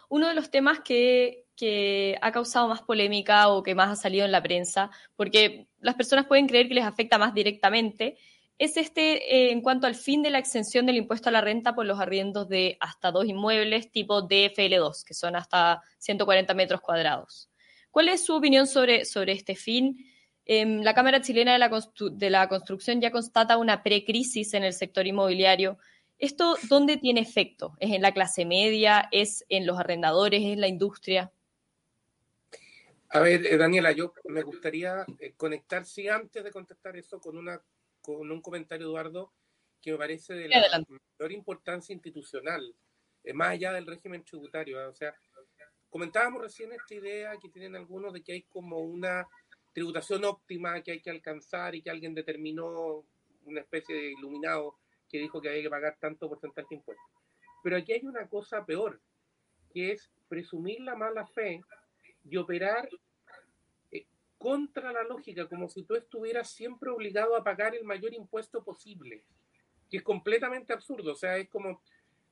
Uno 0.09 0.27
de 0.27 0.33
los 0.33 0.49
temas 0.49 0.81
que, 0.81 1.45
que, 1.55 2.17
ha 2.21 2.31
causado 2.31 2.67
más 2.67 2.81
polémica 2.81 3.47
o 3.49 3.63
que 3.63 3.75
más 3.75 3.89
ha 3.89 4.01
salido 4.01 4.25
en 4.25 4.31
la 4.31 4.43
prensa, 4.43 4.89
porque 5.15 5.67
las 5.79 5.95
personas 5.95 6.25
pueden 6.25 6.47
creer 6.47 6.67
que 6.67 6.73
les 6.73 6.85
afecta 6.85 7.17
más 7.17 7.33
directamente, 7.33 8.17
es 8.59 8.75
este 8.75 9.33
eh, 9.33 9.51
en 9.51 9.61
cuanto 9.61 9.87
al 9.87 9.95
fin 9.95 10.21
de 10.21 10.29
la 10.29 10.37
exención 10.37 10.85
del 10.85 10.97
impuesto 10.97 11.29
a 11.29 11.31
la 11.31 11.39
renta 11.39 11.73
por 11.73 11.85
los 11.85 11.99
arriendos 11.99 12.49
de 12.49 12.77
hasta 12.81 13.09
dos 13.09 13.25
inmuebles 13.25 13.89
tipo 13.89 14.27
DFL2, 14.27 15.05
que 15.05 15.13
son 15.13 15.37
hasta 15.37 15.81
140 15.97 16.53
metros 16.53 16.81
cuadrados. 16.81 17.49
¿Cuál 17.89 18.09
es 18.09 18.23
su 18.23 18.35
opinión 18.35 18.67
sobre, 18.67 19.05
sobre 19.05 19.31
este 19.31 19.55
fin? 19.55 20.05
Eh, 20.45 20.65
la 20.65 20.93
Cámara 20.93 21.21
Chilena 21.21 21.53
de 21.53 21.59
la, 21.59 21.71
de 22.11 22.29
la 22.29 22.49
Construcción 22.49 22.99
ya 22.99 23.11
constata 23.11 23.57
una 23.57 23.81
precrisis 23.81 24.53
en 24.53 24.65
el 24.65 24.73
sector 24.73 25.07
inmobiliario. 25.07 25.77
¿Esto 26.17 26.57
dónde 26.67 26.97
tiene 26.97 27.21
efecto? 27.21 27.77
¿Es 27.79 27.91
en 27.91 28.01
la 28.01 28.13
clase 28.13 28.45
media? 28.45 29.07
¿Es 29.13 29.45
en 29.47 29.65
los 29.65 29.79
arrendadores? 29.79 30.41
¿Es 30.41 30.47
en 30.47 30.59
la 30.59 30.67
industria? 30.67 31.31
A 33.11 33.19
ver, 33.21 33.45
eh, 33.45 33.57
Daniela, 33.57 33.93
yo 33.93 34.13
me 34.25 34.43
gustaría 34.43 35.05
eh, 35.17 35.33
conectar, 35.37 35.85
sí, 35.85 36.09
antes 36.09 36.43
de 36.43 36.51
contestar 36.51 36.97
eso, 36.97 37.19
con 37.21 37.37
una 37.37 37.59
con 38.01 38.31
un 38.31 38.41
comentario, 38.41 38.87
Eduardo, 38.87 39.33
que 39.81 39.91
me 39.91 39.97
parece 39.97 40.33
de 40.33 40.49
la 40.49 40.57
Adelante. 40.57 40.93
mayor 41.17 41.31
importancia 41.31 41.93
institucional, 41.93 42.75
eh, 43.23 43.33
más 43.33 43.49
allá 43.49 43.73
del 43.73 43.85
régimen 43.85 44.23
tributario. 44.23 44.81
¿eh? 44.81 44.85
O 44.85 44.93
sea, 44.93 45.13
comentábamos 45.89 46.41
recién 46.41 46.71
esta 46.71 46.93
idea 46.93 47.37
que 47.37 47.49
tienen 47.49 47.75
algunos 47.75 48.13
de 48.13 48.21
que 48.21 48.33
hay 48.33 48.43
como 48.43 48.79
una 48.79 49.27
tributación 49.73 50.25
óptima 50.25 50.81
que 50.81 50.91
hay 50.91 51.01
que 51.01 51.09
alcanzar 51.09 51.75
y 51.75 51.81
que 51.81 51.89
alguien 51.89 52.13
determinó, 52.13 53.05
una 53.45 53.61
especie 53.61 53.95
de 53.95 54.11
iluminado 54.11 54.77
que 55.09 55.17
dijo 55.17 55.41
que 55.41 55.49
había 55.49 55.63
que 55.63 55.69
pagar 55.69 55.97
tanto 55.99 56.29
porcentaje 56.29 56.67
de 56.69 56.75
impuestos. 56.75 57.05
Pero 57.63 57.77
aquí 57.77 57.93
hay 57.93 58.05
una 58.05 58.27
cosa 58.27 58.65
peor, 58.65 59.01
que 59.73 59.91
es 59.91 60.11
presumir 60.27 60.81
la 60.81 60.95
mala 60.95 61.25
fe 61.25 61.61
y 62.23 62.37
operar 62.37 62.89
contra 64.39 64.93
la 64.93 65.03
lógica, 65.03 65.47
como 65.47 65.69
si 65.69 65.83
tú 65.83 65.95
estuvieras 65.95 66.49
siempre 66.49 66.89
obligado 66.89 67.35
a 67.35 67.43
pagar 67.43 67.75
el 67.75 67.83
mayor 67.83 68.13
impuesto 68.13 68.63
posible, 68.63 69.23
que 69.91 69.97
es 69.97 70.03
completamente 70.03 70.71
absurdo. 70.73 71.11
O 71.11 71.15
sea, 71.15 71.37
es 71.37 71.49
como, 71.49 71.81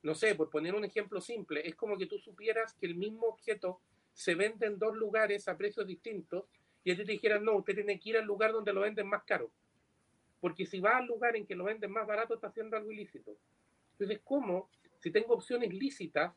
no 0.02 0.16
sé, 0.16 0.34
por 0.34 0.50
poner 0.50 0.74
un 0.74 0.86
ejemplo 0.86 1.20
simple, 1.20 1.68
es 1.68 1.76
como 1.76 1.98
que 1.98 2.08
tú 2.08 2.18
supieras 2.18 2.74
que 2.74 2.86
el 2.86 2.96
mismo 2.96 3.28
objeto 3.28 3.82
se 4.14 4.36
vende 4.36 4.66
en 4.66 4.80
dos 4.80 4.96
lugares 4.96 5.48
a 5.50 5.58
precios 5.58 5.86
distintos 5.86 6.46
y 6.86 6.92
a 6.92 6.96
ti 6.96 7.04
te 7.04 7.12
dijeran, 7.12 7.44
no, 7.44 7.58
usted 7.58 7.76
tiene 7.76 8.00
que 8.00 8.10
ir 8.10 8.18
al 8.18 8.26
lugar 8.26 8.54
donde 8.54 8.72
lo 8.72 8.82
venden 8.82 9.08
más 9.08 9.24
caro. 9.26 9.52
Porque 10.40 10.66
si 10.66 10.80
va 10.80 10.98
al 10.98 11.08
lugar 11.08 11.36
en 11.36 11.46
que 11.46 11.56
lo 11.56 11.66
venden 11.66 11.92
más 11.92 12.08
barato, 12.08 12.36
está 12.36 12.48
haciendo 12.48 12.78
algo 12.78 12.90
ilícito. 12.90 13.36
Entonces, 13.92 14.22
¿cómo? 14.24 14.70
Si 15.00 15.12
tengo 15.12 15.34
opciones 15.34 15.74
lícitas 15.74 16.34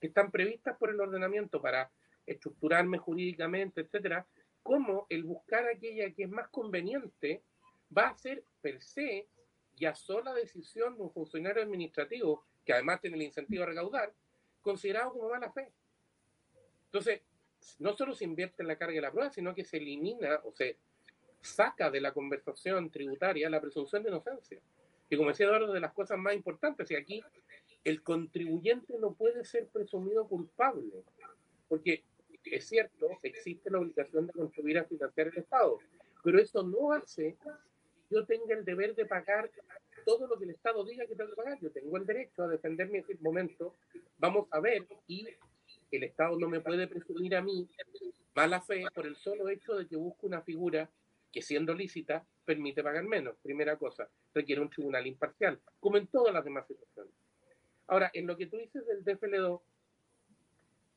que 0.00 0.06
están 0.06 0.30
previstas 0.30 0.78
por 0.78 0.88
el 0.88 0.98
ordenamiento 0.98 1.60
para 1.60 1.90
estructurarme 2.24 2.96
jurídicamente, 2.96 3.82
etcétera, 3.82 4.26
cómo 4.62 5.06
el 5.08 5.24
buscar 5.24 5.66
aquella 5.66 6.10
que 6.12 6.24
es 6.24 6.30
más 6.30 6.48
conveniente 6.48 7.42
va 7.96 8.08
a 8.08 8.14
ser 8.16 8.44
per 8.60 8.80
se 8.82 9.26
ya 9.76 9.94
sola 9.94 10.34
decisión 10.34 10.96
de 10.96 11.02
un 11.02 11.12
funcionario 11.12 11.62
administrativo 11.62 12.44
que 12.64 12.72
además 12.72 13.00
tiene 13.00 13.16
el 13.16 13.22
incentivo 13.22 13.64
a 13.64 13.66
recaudar, 13.66 14.12
considerado 14.60 15.12
como 15.12 15.30
mala 15.30 15.50
fe. 15.50 15.72
Entonces, 16.86 17.22
no 17.78 17.96
solo 17.96 18.14
se 18.14 18.24
invierte 18.24 18.62
en 18.62 18.68
la 18.68 18.76
carga 18.76 18.94
de 18.94 19.00
la 19.00 19.10
prueba, 19.10 19.30
sino 19.30 19.54
que 19.54 19.64
se 19.64 19.78
elimina 19.78 20.40
o 20.44 20.52
se 20.52 20.76
saca 21.40 21.90
de 21.90 22.00
la 22.00 22.12
conversación 22.12 22.90
tributaria 22.90 23.48
la 23.48 23.60
presunción 23.60 24.02
de 24.02 24.10
inocencia. 24.10 24.60
Y 25.08 25.16
como 25.16 25.30
decía 25.30 25.46
Eduardo, 25.46 25.72
de 25.72 25.80
las 25.80 25.92
cosas 25.92 26.18
más 26.18 26.34
importantes, 26.34 26.90
y 26.90 26.96
aquí 26.96 27.24
el 27.82 28.02
contribuyente 28.02 28.98
no 28.98 29.14
puede 29.14 29.44
ser 29.44 29.66
presumido 29.68 30.28
culpable, 30.28 31.02
porque 31.68 32.04
es 32.44 32.68
cierto, 32.68 33.10
existe 33.22 33.70
la 33.70 33.78
obligación 33.78 34.26
de 34.26 34.32
contribuir 34.32 34.78
a 34.78 34.84
financiar 34.84 35.28
el 35.28 35.38
Estado, 35.38 35.78
pero 36.22 36.38
eso 36.38 36.62
no 36.62 36.92
hace 36.92 37.36
que 37.42 38.14
yo 38.14 38.24
tenga 38.24 38.54
el 38.54 38.64
deber 38.64 38.94
de 38.94 39.06
pagar 39.06 39.50
todo 40.04 40.26
lo 40.26 40.38
que 40.38 40.44
el 40.44 40.50
Estado 40.50 40.84
diga 40.84 41.06
que 41.06 41.14
tengo 41.14 41.30
que 41.30 41.36
pagar. 41.36 41.58
Yo 41.60 41.70
tengo 41.70 41.96
el 41.96 42.06
derecho 42.06 42.42
a 42.42 42.48
defenderme 42.48 42.98
en 42.98 43.04
ese 43.04 43.22
momento. 43.22 43.76
Vamos 44.18 44.48
a 44.50 44.60
ver, 44.60 44.86
y 45.06 45.26
el 45.90 46.02
Estado 46.02 46.38
no 46.38 46.48
me 46.48 46.60
puede 46.60 46.86
presumir 46.88 47.36
a 47.36 47.42
mí 47.42 47.68
mala 48.34 48.60
fe 48.60 48.84
por 48.94 49.06
el 49.06 49.16
solo 49.16 49.48
hecho 49.48 49.74
de 49.74 49.86
que 49.86 49.96
busco 49.96 50.26
una 50.26 50.42
figura 50.42 50.90
que 51.32 51.42
siendo 51.42 51.74
lícita 51.74 52.26
permite 52.44 52.82
pagar 52.82 53.04
menos. 53.04 53.36
Primera 53.42 53.76
cosa, 53.76 54.08
requiere 54.34 54.60
un 54.60 54.70
tribunal 54.70 55.06
imparcial, 55.06 55.60
como 55.78 55.96
en 55.96 56.06
todas 56.08 56.34
las 56.34 56.44
demás 56.44 56.66
situaciones. 56.66 57.14
Ahora, 57.86 58.10
en 58.14 58.26
lo 58.26 58.36
que 58.36 58.46
tú 58.46 58.56
dices 58.56 58.86
del 58.86 59.04
DFL2, 59.04 59.60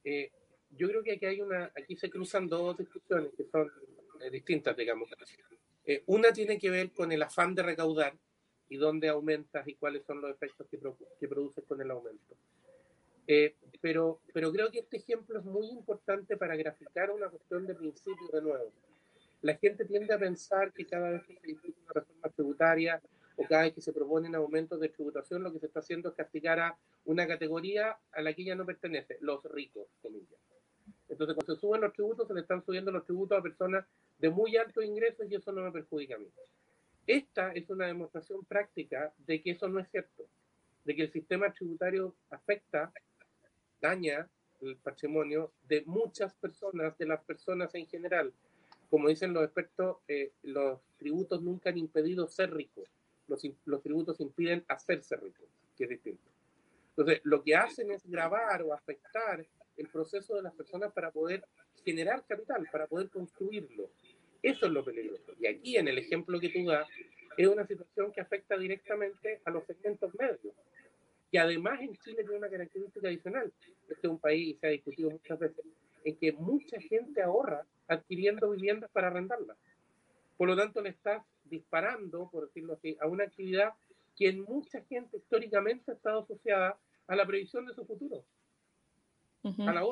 eh, 0.05 0.31
yo 0.77 0.87
creo 0.87 1.03
que 1.03 1.13
aquí 1.13 1.25
hay 1.25 1.41
una, 1.41 1.71
aquí 1.75 1.95
se 1.95 2.09
cruzan 2.09 2.47
dos 2.47 2.77
discusiones 2.77 3.31
que 3.35 3.45
son 3.45 3.71
eh, 4.21 4.29
distintas, 4.29 4.75
digamos. 4.75 5.09
Eh, 5.85 6.03
una 6.07 6.31
tiene 6.31 6.57
que 6.57 6.69
ver 6.69 6.91
con 6.91 7.11
el 7.11 7.21
afán 7.21 7.55
de 7.55 7.63
recaudar 7.63 8.13
y 8.69 8.77
dónde 8.77 9.09
aumentas 9.09 9.67
y 9.67 9.75
cuáles 9.75 10.03
son 10.05 10.21
los 10.21 10.31
efectos 10.31 10.67
que, 10.69 10.79
que 11.19 11.27
produces 11.27 11.63
con 11.65 11.81
el 11.81 11.91
aumento. 11.91 12.35
pero, 13.81 14.19
pero 14.33 14.51
creo 14.51 14.71
que 14.71 14.79
este 14.79 14.97
ejemplo 14.97 15.39
es 15.39 15.45
muy 15.45 15.67
importante 15.67 16.37
para 16.37 16.55
graficar 16.55 17.11
una 17.11 17.29
cuestión 17.29 17.67
de 17.67 17.75
principio 17.75 18.27
de 18.31 18.41
nuevo 18.41 18.71
la 19.43 19.55
gente 19.55 19.83
tiende 19.83 20.13
a 20.13 20.17
pensar 20.17 20.71
que 20.71 20.85
cada 20.85 21.11
vez 21.11 21.23
que 21.25 21.35
se 21.35 21.47
discute 21.47 21.77
una 21.83 21.93
reforma 21.93 22.29
tributaria 22.29 23.01
o 23.35 23.43
cada 23.43 23.63
vez 23.63 23.73
que 23.73 23.81
se 23.81 23.91
proponen 23.91 24.35
aumentos 24.35 24.79
de 24.79 24.87
tributación, 24.87 25.43
lo 25.43 25.51
que 25.51 25.59
se 25.59 25.65
está 25.65 25.81
haciendo 25.81 26.09
es 26.09 26.15
castigar 26.15 26.59
a 26.59 26.77
una 27.05 27.27
categoría 27.27 27.97
a 28.13 28.21
la 28.21 28.33
que 28.33 28.45
ya 28.45 28.55
no 28.55 28.65
pertenece, 28.65 29.17
los 29.19 29.43
ricos, 29.43 29.87
comillas. 30.01 30.39
Entonces, 31.13 31.35
cuando 31.35 31.55
se 31.55 31.61
suben 31.61 31.81
los 31.81 31.93
tributos, 31.93 32.27
se 32.27 32.33
le 32.33 32.41
están 32.41 32.63
subiendo 32.63 32.91
los 32.91 33.05
tributos 33.05 33.37
a 33.37 33.41
personas 33.41 33.85
de 34.19 34.29
muy 34.29 34.57
alto 34.57 34.81
ingresos 34.81 35.25
y 35.29 35.35
eso 35.35 35.51
no 35.51 35.61
me 35.61 35.71
perjudica 35.71 36.15
a 36.15 36.19
mí. 36.19 36.27
Esta 37.07 37.51
es 37.51 37.69
una 37.69 37.87
demostración 37.87 38.43
práctica 38.45 39.13
de 39.25 39.41
que 39.41 39.51
eso 39.51 39.67
no 39.67 39.79
es 39.79 39.89
cierto, 39.89 40.25
de 40.85 40.95
que 40.95 41.03
el 41.03 41.11
sistema 41.11 41.51
tributario 41.51 42.15
afecta, 42.29 42.91
daña 43.81 44.27
el 44.61 44.77
patrimonio 44.77 45.51
de 45.67 45.83
muchas 45.85 46.33
personas, 46.35 46.97
de 46.97 47.05
las 47.05 47.23
personas 47.23 47.73
en 47.75 47.85
general 47.87 48.33
como 48.93 49.09
dicen 49.09 49.33
los 49.33 49.45
expertos, 49.45 49.97
eh, 50.07 50.33
los 50.43 50.79
tributos 50.99 51.41
nunca 51.41 51.71
han 51.71 51.79
impedido 51.79 52.27
ser 52.27 52.53
ricos. 52.53 52.87
Los, 53.27 53.41
los, 53.65 53.81
tributos 53.81 54.19
impiden 54.19 54.63
hacerse 54.67 55.15
ricos, 55.15 55.49
que 55.75 55.85
es 55.85 55.89
distinto. 55.89 56.29
Entonces, 56.89 57.19
lo 57.23 57.41
que 57.41 57.55
hacen 57.55 57.89
es 57.89 58.05
grabar 58.05 58.61
o 58.61 58.71
afectar 58.71 59.43
el 59.77 59.89
proceso 59.89 60.35
de 60.35 60.43
las 60.43 60.53
personas 60.53 60.91
para 60.93 61.11
poder 61.11 61.43
generar 61.83 62.25
capital, 62.25 62.67
para 62.71 62.87
poder 62.87 63.09
construirlo. 63.09 63.89
Eso 64.41 64.65
es 64.65 64.71
lo 64.71 64.83
peligroso. 64.83 65.33
Y 65.39 65.47
aquí, 65.47 65.77
en 65.77 65.87
el 65.87 65.97
ejemplo 65.97 66.39
que 66.39 66.49
tú 66.49 66.65
das, 66.65 66.87
es 67.37 67.47
una 67.47 67.65
situación 67.65 68.11
que 68.11 68.21
afecta 68.21 68.57
directamente 68.57 69.41
a 69.45 69.51
los 69.51 69.65
segmentos 69.65 70.13
medios. 70.15 70.53
Y 71.31 71.37
además 71.37 71.81
en 71.81 71.95
Chile 71.97 72.23
tiene 72.23 72.37
una 72.37 72.49
característica 72.49 73.07
adicional. 73.07 73.51
Este 73.89 74.07
es 74.07 74.11
un 74.11 74.19
país, 74.19 74.49
y 74.49 74.59
se 74.59 74.67
ha 74.67 74.69
discutido 74.69 75.09
muchas 75.09 75.39
veces, 75.39 75.65
en 76.03 76.17
que 76.17 76.31
mucha 76.33 76.79
gente 76.79 77.21
ahorra 77.21 77.65
adquiriendo 77.87 78.51
viviendas 78.51 78.91
para 78.91 79.07
arrendarlas. 79.07 79.57
Por 80.37 80.47
lo 80.47 80.55
tanto, 80.55 80.81
le 80.81 80.89
estás 80.89 81.23
disparando, 81.45 82.29
por 82.29 82.47
decirlo 82.47 82.73
así, 82.73 82.97
a 82.99 83.07
una 83.07 83.23
actividad 83.23 83.73
que 84.15 84.29
en 84.29 84.41
mucha 84.41 84.81
gente 84.83 85.17
históricamente 85.17 85.91
ha 85.91 85.95
estado 85.95 86.19
asociada 86.19 86.77
a 87.07 87.15
la 87.15 87.25
previsión 87.25 87.65
de 87.65 87.73
su 87.73 87.85
futuro, 87.85 88.23
a 89.43 89.73
la 89.73 89.83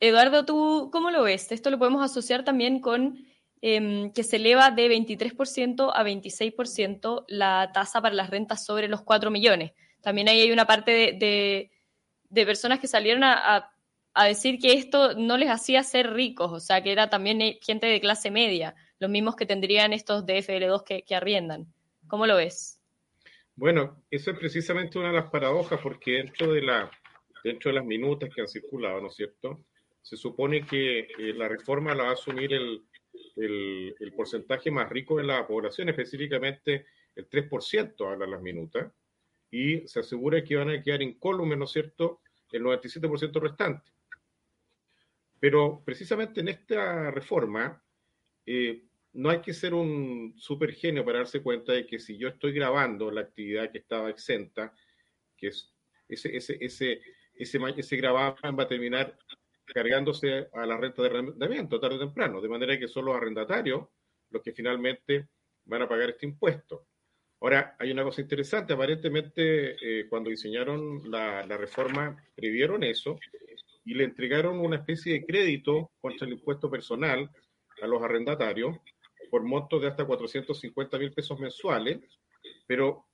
Eduardo, 0.00 0.44
¿tú 0.44 0.88
cómo 0.92 1.10
lo 1.10 1.22
ves? 1.22 1.52
Esto 1.52 1.70
lo 1.70 1.78
podemos 1.78 2.02
asociar 2.02 2.44
también 2.44 2.80
con 2.80 3.18
em, 3.60 4.12
que 4.12 4.22
se 4.22 4.36
eleva 4.36 4.70
de 4.70 4.88
23% 4.88 5.92
a 5.94 6.02
26% 6.02 7.24
la 7.28 7.70
tasa 7.72 8.00
para 8.00 8.14
las 8.14 8.30
rentas 8.30 8.64
sobre 8.64 8.88
los 8.88 9.02
4 9.02 9.30
millones. 9.30 9.72
También 10.00 10.28
ahí 10.28 10.40
hay 10.40 10.52
una 10.52 10.66
parte 10.66 10.90
de, 10.90 11.70
de, 12.30 12.46
personas 12.46 12.80
que 12.80 12.86
salieron 12.86 13.24
a 13.24 13.70
a 14.14 14.26
decir 14.26 14.58
que 14.58 14.72
esto 14.72 15.14
no 15.14 15.36
les 15.36 15.50
hacía 15.50 15.82
ser 15.82 16.12
ricos, 16.12 16.52
o 16.52 16.60
sea, 16.60 16.82
que 16.82 16.92
era 16.92 17.08
también 17.08 17.40
eh, 17.40 17.58
gente 17.62 17.86
de 17.86 18.00
clase 18.00 18.30
media, 18.30 18.74
los 18.98 19.10
mismos 19.10 19.36
que 19.36 19.46
tendrían 19.46 19.92
estos 19.92 20.26
DFL2 20.26 20.84
que, 20.84 21.02
que 21.02 21.14
arriendan. 21.14 21.72
¿Cómo 22.08 22.26
lo 22.26 22.36
ves? 22.36 22.80
Bueno, 23.54 24.02
eso 24.10 24.30
es 24.32 24.38
precisamente 24.38 24.98
una 24.98 25.08
de 25.08 25.14
las 25.14 25.30
paradojas, 25.30 25.80
porque 25.82 26.12
dentro 26.12 26.52
de, 26.52 26.62
la, 26.62 26.90
dentro 27.44 27.70
de 27.70 27.76
las 27.76 27.84
minutas 27.84 28.30
que 28.34 28.40
han 28.40 28.48
circulado, 28.48 29.00
¿no 29.00 29.08
es 29.08 29.14
cierto? 29.14 29.64
Se 30.02 30.16
supone 30.16 30.66
que 30.66 31.00
eh, 31.00 31.34
la 31.34 31.48
reforma 31.48 31.94
la 31.94 32.04
va 32.04 32.10
a 32.10 32.14
asumir 32.14 32.52
el, 32.52 32.82
el, 33.36 33.94
el, 33.98 34.12
porcentaje 34.12 34.70
más 34.70 34.88
rico 34.88 35.16
de 35.16 35.24
la 35.24 35.46
población, 35.46 35.88
específicamente 35.88 36.86
el 37.14 37.28
3%, 37.28 38.12
hablan 38.12 38.30
las 38.30 38.42
minutas, 38.42 38.92
y 39.50 39.86
se 39.88 40.00
asegura 40.00 40.44
que 40.44 40.56
van 40.56 40.70
a 40.70 40.82
quedar 40.82 41.02
incólumes, 41.02 41.58
¿no 41.58 41.64
es 41.64 41.72
cierto?, 41.72 42.20
el 42.52 42.62
97% 42.62 43.40
restante. 43.40 43.90
Pero 45.38 45.82
precisamente 45.84 46.40
en 46.40 46.48
esta 46.48 47.10
reforma 47.10 47.82
eh, 48.46 48.84
no 49.12 49.30
hay 49.30 49.40
que 49.40 49.54
ser 49.54 49.74
un 49.74 50.34
super 50.36 50.72
genio 50.72 51.04
para 51.04 51.18
darse 51.18 51.42
cuenta 51.42 51.72
de 51.72 51.86
que 51.86 51.98
si 51.98 52.16
yo 52.16 52.28
estoy 52.28 52.52
grabando 52.52 53.10
la 53.10 53.22
actividad 53.22 53.70
que 53.70 53.78
estaba 53.78 54.10
exenta, 54.10 54.74
que 55.36 55.48
es 55.48 55.72
ese, 56.08 56.36
ese, 56.36 56.58
ese, 56.60 57.00
ese, 57.42 57.58
ese 57.76 57.96
gravamen 57.96 58.58
va 58.58 58.64
a 58.64 58.68
terminar 58.68 59.16
cargándose 59.64 60.48
a 60.52 60.66
la 60.66 60.76
renta 60.76 61.02
de 61.02 61.08
arrendamiento 61.08 61.80
tarde 61.80 61.96
o 61.96 62.00
temprano, 62.00 62.40
de 62.40 62.48
manera 62.48 62.78
que 62.78 62.88
son 62.88 63.06
los 63.06 63.16
arrendatarios 63.16 63.86
los 64.30 64.42
que 64.42 64.52
finalmente 64.52 65.28
van 65.64 65.82
a 65.82 65.88
pagar 65.88 66.10
este 66.10 66.26
impuesto. 66.26 66.86
Ahora, 67.40 67.76
hay 67.78 67.90
una 67.90 68.04
cosa 68.04 68.20
interesante, 68.20 68.74
aparentemente 68.74 69.76
eh, 69.80 70.06
cuando 70.08 70.30
diseñaron 70.30 71.10
la, 71.10 71.46
la, 71.46 71.56
reforma 71.56 72.16
previeron 72.34 72.84
eso 72.84 73.18
y 73.84 73.94
le 73.94 74.04
entregaron 74.04 74.60
una 74.60 74.76
especie 74.76 75.14
de 75.14 75.24
crédito 75.24 75.90
contra 76.00 76.26
el 76.26 76.34
impuesto 76.34 76.70
personal 76.70 77.30
a 77.80 77.86
los 77.86 78.02
arrendatarios 78.02 78.76
por 79.30 79.42
montos 79.42 79.80
de 79.80 79.88
hasta 79.88 80.04
450 80.04 80.98
mil 80.98 81.12
pesos 81.12 81.40
mensuales, 81.40 81.98
pero 82.66 83.06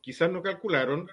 quizás 0.00 0.30
no 0.30 0.42
calcularon 0.42 1.08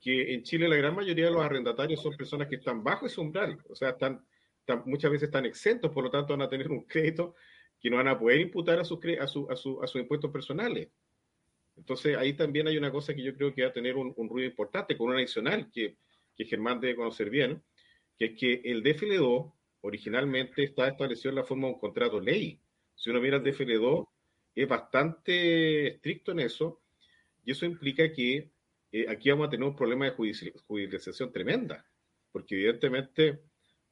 que 0.00 0.34
en 0.34 0.42
Chile 0.42 0.68
la 0.68 0.76
gran 0.76 0.94
mayoría 0.94 1.26
de 1.26 1.30
los 1.30 1.42
arrendatarios 1.42 2.00
son 2.00 2.16
personas 2.16 2.48
que 2.48 2.56
están 2.56 2.82
bajo 2.82 3.06
ese 3.06 3.20
umbral, 3.20 3.58
o 3.68 3.74
sea, 3.74 3.90
están, 3.90 4.24
muchas 4.84 5.10
veces 5.10 5.28
están 5.28 5.46
exentos, 5.46 5.90
por 5.92 6.04
lo 6.04 6.10
tanto 6.10 6.32
van 6.32 6.42
a 6.42 6.48
tener 6.48 6.70
un 6.70 6.84
crédito 6.84 7.34
que 7.80 7.90
no 7.90 7.96
van 7.96 8.08
a 8.08 8.18
poder 8.18 8.40
imputar 8.40 8.78
a 8.78 8.84
sus, 8.84 8.98
a 9.20 9.26
su, 9.26 9.50
a 9.50 9.56
su, 9.56 9.82
a 9.82 9.86
sus 9.86 10.00
impuestos 10.00 10.30
personales. 10.30 10.88
Entonces 11.76 12.16
ahí 12.16 12.34
también 12.34 12.68
hay 12.68 12.76
una 12.76 12.92
cosa 12.92 13.14
que 13.14 13.22
yo 13.22 13.34
creo 13.34 13.54
que 13.54 13.62
va 13.62 13.68
a 13.68 13.72
tener 13.72 13.96
un, 13.96 14.12
un 14.16 14.28
ruido 14.28 14.48
importante, 14.48 14.96
con 14.96 15.08
una 15.08 15.18
adicional 15.18 15.70
que, 15.72 15.96
que 16.36 16.44
Germán 16.44 16.80
debe 16.80 16.96
conocer 16.96 17.30
bien, 17.30 17.62
que 18.18 18.26
es 18.26 18.38
que 18.38 18.60
el 18.64 18.82
DFL2 18.82 19.52
originalmente 19.82 20.64
está 20.64 20.88
establecido 20.88 21.30
en 21.30 21.36
la 21.36 21.44
forma 21.44 21.68
de 21.68 21.74
un 21.74 21.80
contrato 21.80 22.20
ley. 22.20 22.60
Si 22.94 23.10
uno 23.10 23.20
mira 23.20 23.38
el 23.38 23.42
DFL2, 23.42 24.08
es 24.54 24.68
bastante 24.68 25.88
estricto 25.88 26.32
en 26.32 26.40
eso, 26.40 26.80
y 27.44 27.50
eso 27.52 27.66
implica 27.66 28.12
que 28.12 28.50
eh, 28.92 29.06
aquí 29.08 29.30
vamos 29.30 29.48
a 29.48 29.50
tener 29.50 29.66
un 29.66 29.74
problema 29.74 30.04
de 30.04 30.12
judicialización 30.12 31.32
tremenda, 31.32 31.84
porque 32.30 32.54
evidentemente 32.54 33.40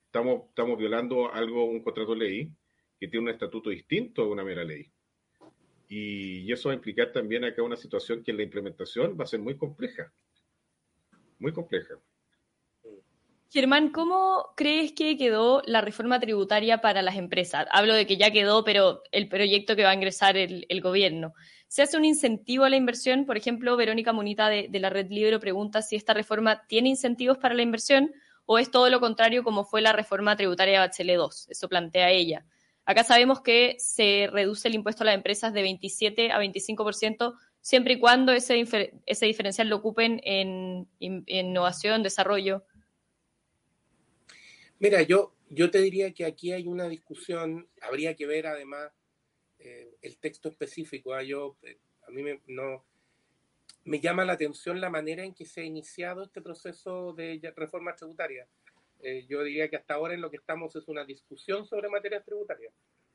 estamos, 0.04 0.48
estamos 0.48 0.78
violando 0.78 1.32
algo, 1.32 1.64
un 1.64 1.82
contrato 1.82 2.14
ley, 2.14 2.52
que 2.98 3.08
tiene 3.08 3.24
un 3.24 3.32
estatuto 3.32 3.70
distinto 3.70 4.22
a 4.22 4.28
una 4.28 4.44
mera 4.44 4.62
ley. 4.62 4.92
Y, 5.88 6.52
eso 6.52 6.68
va 6.68 6.74
a 6.74 6.76
implicar 6.76 7.12
también 7.12 7.44
acá 7.44 7.62
una 7.62 7.76
situación 7.76 8.22
que 8.22 8.30
en 8.30 8.36
la 8.36 8.42
implementación 8.44 9.16
va 9.18 9.24
a 9.24 9.26
ser 9.26 9.40
muy 9.40 9.56
compleja, 9.56 10.12
muy 11.38 11.52
compleja. 11.52 11.94
Germán, 13.52 13.90
¿cómo 13.90 14.52
crees 14.56 14.92
que 14.92 15.16
quedó 15.16 15.62
la 15.66 15.80
reforma 15.80 16.20
tributaria 16.20 16.80
para 16.80 17.02
las 17.02 17.16
empresas? 17.16 17.66
Hablo 17.72 17.94
de 17.94 18.06
que 18.06 18.16
ya 18.16 18.30
quedó, 18.30 18.62
pero 18.62 19.02
el 19.10 19.28
proyecto 19.28 19.74
que 19.74 19.82
va 19.82 19.90
a 19.90 19.94
ingresar 19.94 20.36
el, 20.36 20.80
gobierno. 20.80 21.34
¿Se 21.70 21.82
hace 21.82 21.96
un 21.96 22.04
incentivo 22.04 22.64
a 22.64 22.68
la 22.68 22.74
inversión? 22.74 23.26
Por 23.26 23.36
ejemplo, 23.36 23.76
Verónica 23.76 24.12
Munita 24.12 24.48
de, 24.48 24.68
la 24.72 24.90
Red 24.90 25.08
Libre 25.08 25.38
pregunta 25.38 25.82
si 25.82 25.94
esta 25.94 26.12
reforma 26.12 26.66
tiene 26.66 26.88
incentivos 26.88 27.38
para 27.38 27.54
la 27.54 27.62
inversión 27.62 28.12
o 28.44 28.58
es 28.58 28.72
todo 28.72 28.90
lo 28.90 28.98
contrario 28.98 29.44
como 29.44 29.64
fue 29.64 29.80
la 29.80 29.92
reforma 29.92 30.36
tributaria 30.36 30.72
de 30.74 30.78
Bachelet 30.80 31.16
2. 31.16 31.46
Eso 31.48 31.68
plantea 31.68 32.10
ella. 32.10 32.44
Acá 32.84 33.04
sabemos 33.04 33.40
que 33.40 33.76
se 33.78 34.28
reduce 34.32 34.66
el 34.66 34.74
impuesto 34.74 35.04
a 35.04 35.06
las 35.06 35.14
empresas 35.14 35.52
de 35.52 35.62
27 35.62 36.32
a 36.32 36.40
25% 36.40 37.38
siempre 37.60 37.94
y 37.94 38.00
cuando 38.00 38.32
ese, 38.32 38.64
ese 39.06 39.26
diferencial 39.26 39.68
lo 39.68 39.76
ocupen 39.76 40.20
en 40.24 40.88
innovación, 40.98 42.02
desarrollo 42.02 42.64
Mira, 44.80 45.02
yo, 45.02 45.36
yo 45.50 45.70
te 45.70 45.80
diría 45.80 46.12
que 46.12 46.24
aquí 46.24 46.50
hay 46.50 46.66
una 46.66 46.88
discusión, 46.88 47.68
habría 47.80 48.16
que 48.16 48.26
ver 48.26 48.48
además 48.48 48.90
eh, 49.62 49.94
el 50.00 50.16
texto 50.16 50.48
específico. 50.48 51.12
¿ah? 51.12 51.22
Yo, 51.22 51.56
eh, 51.62 51.78
a 52.06 52.10
mí 52.10 52.22
me, 52.22 52.40
no, 52.46 52.82
me 53.84 54.00
llama 54.00 54.24
la 54.24 54.32
atención 54.32 54.80
la 54.80 54.88
manera 54.90 55.22
en 55.24 55.34
que 55.34 55.44
se 55.44 55.60
ha 55.60 55.64
iniciado 55.64 56.22
este 56.22 56.40
proceso 56.40 57.12
de 57.12 57.52
reforma 57.54 57.94
tributaria. 57.94 58.46
Eh, 59.02 59.26
yo 59.28 59.42
diría 59.42 59.68
que 59.68 59.76
hasta 59.76 59.94
ahora 59.94 60.14
en 60.14 60.20
lo 60.20 60.30
que 60.30 60.38
estamos 60.38 60.74
es 60.76 60.88
una 60.88 61.04
discusión 61.04 61.66
sobre 61.66 61.88
materias 61.88 62.24
tributarias, 62.24 62.72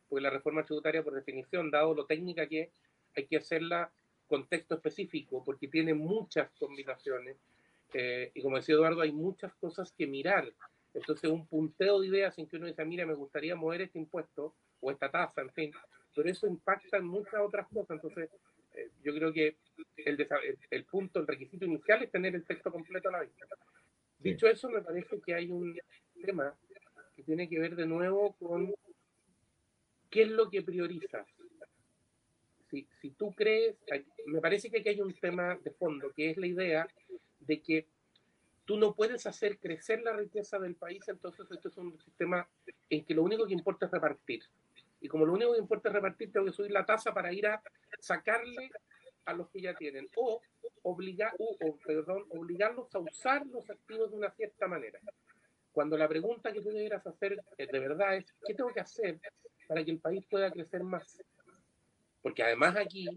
porque 0.08 0.22
la 0.22 0.30
reforma 0.30 0.64
tributaria, 0.64 1.04
por 1.04 1.14
definición, 1.14 1.72
dado 1.72 1.94
lo 1.94 2.06
técnica 2.06 2.48
que 2.48 2.72
hay 3.16 3.26
que 3.26 3.38
hacerla 3.38 3.92
con 4.28 4.48
texto 4.48 4.76
específico, 4.76 5.44
porque 5.44 5.68
tiene 5.68 5.94
muchas 5.94 6.50
combinaciones, 6.60 7.38
y 8.34 8.42
como 8.42 8.58
decía 8.58 8.76
Eduardo, 8.76 9.02
hay 9.02 9.14
muchas 9.14 9.54
cosas 9.54 9.94
que 9.94 10.06
mirar. 10.06 10.52
Entonces, 10.94 11.30
un 11.30 11.46
punteo 11.46 12.02
de 12.02 12.08
ideas 12.08 12.38
en 12.40 12.48
que 12.48 12.58
uno 12.58 12.66
dice, 12.66 12.84
mira, 12.84 13.06
me 13.06 13.14
gustaría 13.14 13.56
mover 13.56 13.82
este 13.82 14.00
impuesto 14.00 14.56
o 14.82 14.92
esta 14.92 15.10
tasa, 15.10 15.42
en 15.42 15.52
fin, 15.52 15.72
pero 16.16 16.30
eso 16.30 16.48
impacta 16.48 16.98
en 16.98 17.06
muchas 17.06 17.42
otras 17.42 17.68
cosas. 17.68 17.92
Entonces, 17.92 18.30
eh, 18.74 18.90
yo 19.04 19.14
creo 19.14 19.34
que 19.34 19.58
el, 19.98 20.28
el, 20.72 20.86
punto, 20.86 21.20
el 21.20 21.28
requisito 21.28 21.66
inicial 21.66 22.04
es 22.04 22.12
tener 22.12 22.34
el 22.34 22.46
texto 22.46 22.72
completo 22.72 23.10
a 23.10 23.14
la 23.14 23.22
vista. 23.22 23.46
Dicho 24.20 24.48
eso, 24.48 24.70
me 24.70 24.82
parece 24.82 25.20
que 25.20 25.36
hay 25.36 25.52
un 25.52 25.78
tema 26.24 26.56
que 27.16 27.24
tiene 27.24 27.48
que 27.48 27.60
ver 27.60 27.76
de 27.76 27.86
nuevo 27.86 28.34
con 28.40 28.74
qué 30.10 30.24
es 30.24 30.30
lo 30.30 30.50
que 30.50 30.62
priorizas. 30.62 31.28
Si, 32.70 32.88
si 33.02 33.12
tú 33.12 33.34
crees, 33.34 33.78
me 34.26 34.42
parece 34.42 34.72
que 34.72 34.80
aquí 34.80 34.90
hay 34.90 35.02
un 35.02 35.14
tema 35.14 35.56
de 35.64 35.72
fondo, 35.72 36.12
que 36.12 36.32
es 36.32 36.38
la 36.38 36.48
idea 36.48 36.88
de 37.42 37.62
que 37.62 37.88
tú 38.66 38.78
no 38.78 38.96
puedes 38.96 39.28
hacer 39.28 39.60
crecer 39.60 40.02
la 40.02 40.14
riqueza 40.14 40.58
del 40.60 40.76
país, 40.76 41.08
entonces 41.08 41.46
esto 41.52 41.70
es 41.70 41.78
un 41.78 41.98
sistema 42.00 42.48
en 42.90 43.06
que 43.06 43.14
lo 43.14 43.24
único 43.24 43.46
que 43.46 43.54
importa 43.54 43.86
es 43.86 43.92
repartir. 43.92 44.44
Y 45.06 45.08
como 45.08 45.24
lo 45.24 45.34
único 45.34 45.54
que 45.54 45.60
importa 45.60 45.90
es 45.90 45.94
repartir, 45.94 46.32
tengo 46.32 46.48
que 46.48 46.52
subir 46.52 46.72
la 46.72 46.84
tasa 46.84 47.14
para 47.14 47.32
ir 47.32 47.46
a 47.46 47.62
sacarle 48.00 48.72
a 49.26 49.34
los 49.36 49.48
que 49.52 49.62
ya 49.62 49.76
tienen. 49.76 50.10
O, 50.16 50.42
obligar, 50.82 51.32
o, 51.38 51.78
perdón, 51.78 52.26
obligarlos 52.30 52.88
a 52.96 52.98
usar 52.98 53.46
los 53.46 53.70
activos 53.70 54.10
de 54.10 54.18
una 54.18 54.32
cierta 54.32 54.68
manera. 54.68 55.00
Cuando 55.72 55.96
la 55.96 56.08
pregunta 56.08 56.52
que 56.52 56.60
tú 56.60 56.70
deberías 56.70 57.06
hacer 57.06 57.40
eh, 57.56 57.68
de 57.72 57.80
verdad 57.80 58.16
es, 58.16 58.26
¿qué 58.48 58.56
tengo 58.56 58.74
que 58.74 58.80
hacer 58.80 59.20
para 59.68 59.86
que 59.86 59.92
el 59.92 60.00
país 60.00 60.26
pueda 60.26 60.50
crecer 60.50 60.84
más? 60.84 61.22
Porque 62.24 62.42
además 62.42 62.76
aquí, 62.76 63.08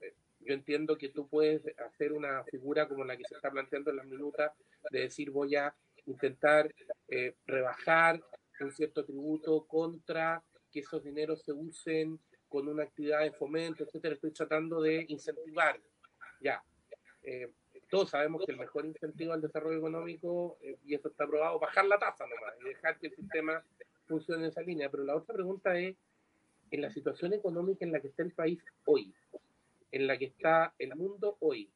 eh, 0.00 0.14
yo 0.40 0.54
entiendo 0.54 0.96
que 0.96 1.10
tú 1.10 1.28
puedes 1.28 1.60
hacer 1.80 2.14
una 2.14 2.44
figura 2.44 2.88
como 2.88 3.04
la 3.04 3.14
que 3.14 3.24
se 3.24 3.34
está 3.34 3.50
planteando 3.50 3.90
en 3.90 3.98
las 3.98 4.06
minutas, 4.06 4.52
de 4.90 5.00
decir 5.00 5.30
voy 5.30 5.54
a 5.54 5.74
intentar 6.06 6.74
eh, 7.08 7.34
rebajar 7.44 8.22
un 8.58 8.72
cierto 8.72 9.04
tributo 9.04 9.66
contra 9.66 10.42
que 10.72 10.80
esos 10.80 11.02
dineros 11.02 11.42
se 11.42 11.52
usen 11.52 12.18
con 12.48 12.68
una 12.68 12.84
actividad 12.84 13.20
de 13.20 13.32
fomento, 13.32 13.84
etcétera. 13.84 14.14
Estoy 14.14 14.30
tratando 14.32 14.80
de 14.80 15.04
incentivar. 15.08 15.80
Ya. 16.40 16.62
Eh, 17.22 17.50
todos 17.88 18.10
sabemos 18.10 18.44
que 18.44 18.52
el 18.52 18.58
mejor 18.58 18.86
incentivo 18.86 19.32
al 19.32 19.40
desarrollo 19.40 19.78
económico, 19.78 20.58
eh, 20.60 20.76
y 20.84 20.94
eso 20.94 21.08
está 21.08 21.26
probado, 21.26 21.58
bajar 21.58 21.86
la 21.86 21.98
tasa 21.98 22.26
nomás 22.26 22.54
y 22.60 22.68
dejar 22.68 22.98
que 22.98 23.08
el 23.08 23.16
sistema 23.16 23.62
funcione 24.06 24.44
en 24.44 24.50
esa 24.50 24.62
línea. 24.62 24.90
Pero 24.90 25.04
la 25.04 25.16
otra 25.16 25.34
pregunta 25.34 25.78
es, 25.78 25.96
en 26.70 26.82
la 26.82 26.90
situación 26.90 27.32
económica 27.32 27.84
en 27.84 27.92
la 27.92 28.00
que 28.00 28.08
está 28.08 28.22
el 28.22 28.32
país 28.32 28.60
hoy, 28.86 29.14
en 29.92 30.06
la 30.06 30.18
que 30.18 30.26
está 30.26 30.74
el 30.78 30.94
mundo 30.96 31.36
hoy, 31.40 31.70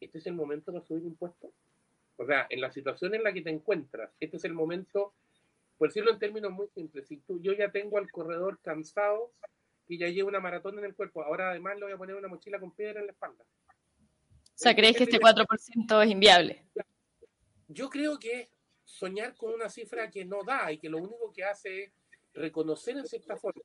¿este 0.00 0.18
es 0.18 0.26
el 0.26 0.34
momento 0.34 0.70
de 0.70 0.82
subir 0.82 1.04
impuestos? 1.04 1.50
O 2.16 2.26
sea, 2.26 2.46
en 2.50 2.60
la 2.60 2.70
situación 2.70 3.14
en 3.14 3.22
la 3.22 3.32
que 3.32 3.42
te 3.42 3.50
encuentras, 3.50 4.10
este 4.20 4.36
es 4.36 4.44
el 4.44 4.52
momento 4.52 5.14
por 5.78 5.88
decirlo 5.88 6.10
en 6.10 6.18
términos 6.18 6.52
muy 6.52 6.68
simples, 6.68 7.06
si 7.06 7.18
tú, 7.18 7.40
yo 7.40 7.52
ya 7.52 7.70
tengo 7.70 7.98
al 7.98 8.10
corredor 8.10 8.58
cansado 8.60 9.32
y 9.86 9.96
ya 9.96 10.08
llevo 10.08 10.28
una 10.28 10.40
maratón 10.40 10.78
en 10.78 10.84
el 10.84 10.94
cuerpo, 10.94 11.22
ahora 11.22 11.50
además 11.50 11.76
le 11.76 11.84
voy 11.84 11.92
a 11.92 11.96
poner 11.96 12.16
una 12.16 12.28
mochila 12.28 12.58
con 12.58 12.72
piedra 12.72 13.00
en 13.00 13.06
la 13.06 13.12
espalda. 13.12 13.44
O 13.44 14.60
sea, 14.60 14.74
¿crees 14.74 14.96
que 14.96 15.04
este 15.04 15.20
4% 15.20 16.04
es 16.04 16.10
inviable? 16.10 16.66
Yo 17.68 17.88
creo 17.88 18.18
que 18.18 18.50
soñar 18.84 19.36
con 19.36 19.54
una 19.54 19.68
cifra 19.68 20.10
que 20.10 20.24
no 20.24 20.42
da 20.42 20.72
y 20.72 20.78
que 20.78 20.88
lo 20.88 20.98
único 20.98 21.32
que 21.32 21.44
hace 21.44 21.84
es 21.84 21.92
reconocer 22.34 22.96
en 22.96 23.06
cierta 23.06 23.36
forma 23.36 23.62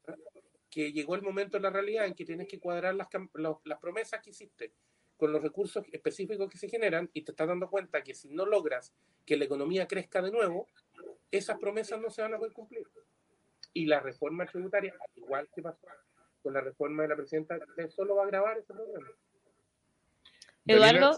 que 0.69 0.91
llegó 0.91 1.15
el 1.15 1.21
momento 1.21 1.57
en 1.57 1.63
la 1.63 1.69
realidad 1.69 2.05
en 2.05 2.13
que 2.13 2.25
tienes 2.25 2.47
que 2.47 2.59
cuadrar 2.59 2.95
las, 2.95 3.07
las 3.63 3.79
promesas 3.79 4.21
que 4.21 4.31
hiciste 4.31 4.73
con 5.17 5.31
los 5.31 5.41
recursos 5.41 5.85
específicos 5.91 6.49
que 6.49 6.57
se 6.57 6.67
generan 6.67 7.09
y 7.13 7.21
te 7.21 7.31
estás 7.31 7.47
dando 7.47 7.69
cuenta 7.69 8.03
que 8.03 8.15
si 8.15 8.29
no 8.29 8.45
logras 8.45 8.93
que 9.25 9.37
la 9.37 9.45
economía 9.45 9.87
crezca 9.87 10.21
de 10.21 10.31
nuevo, 10.31 10.67
esas 11.33 11.59
promesas 11.59 11.99
no 11.99 12.09
se 12.09 12.21
van 12.21 12.33
a 12.35 12.37
poder 12.37 12.53
cumplir. 12.53 12.87
Y 13.73 13.87
la 13.87 13.99
reforma 13.99 14.45
tributaria, 14.45 14.93
igual 15.15 15.49
que 15.53 15.61
pasó 15.61 15.87
con 16.43 16.53
la 16.53 16.61
reforma 16.61 17.03
de 17.03 17.09
la 17.09 17.15
presidenta, 17.15 17.57
solo 17.89 18.15
va 18.15 18.23
a 18.23 18.25
agravar 18.25 18.57
ese 18.57 18.73
problema. 18.73 19.07
Eduardo. 20.65 21.17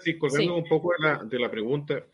Sí, 0.00 0.16
colgando 0.18 0.56
un 0.56 0.68
poco 0.68 0.92
de 0.96 1.08
la, 1.08 1.24
de 1.24 1.38
la 1.38 1.50
pregunta, 1.50 2.06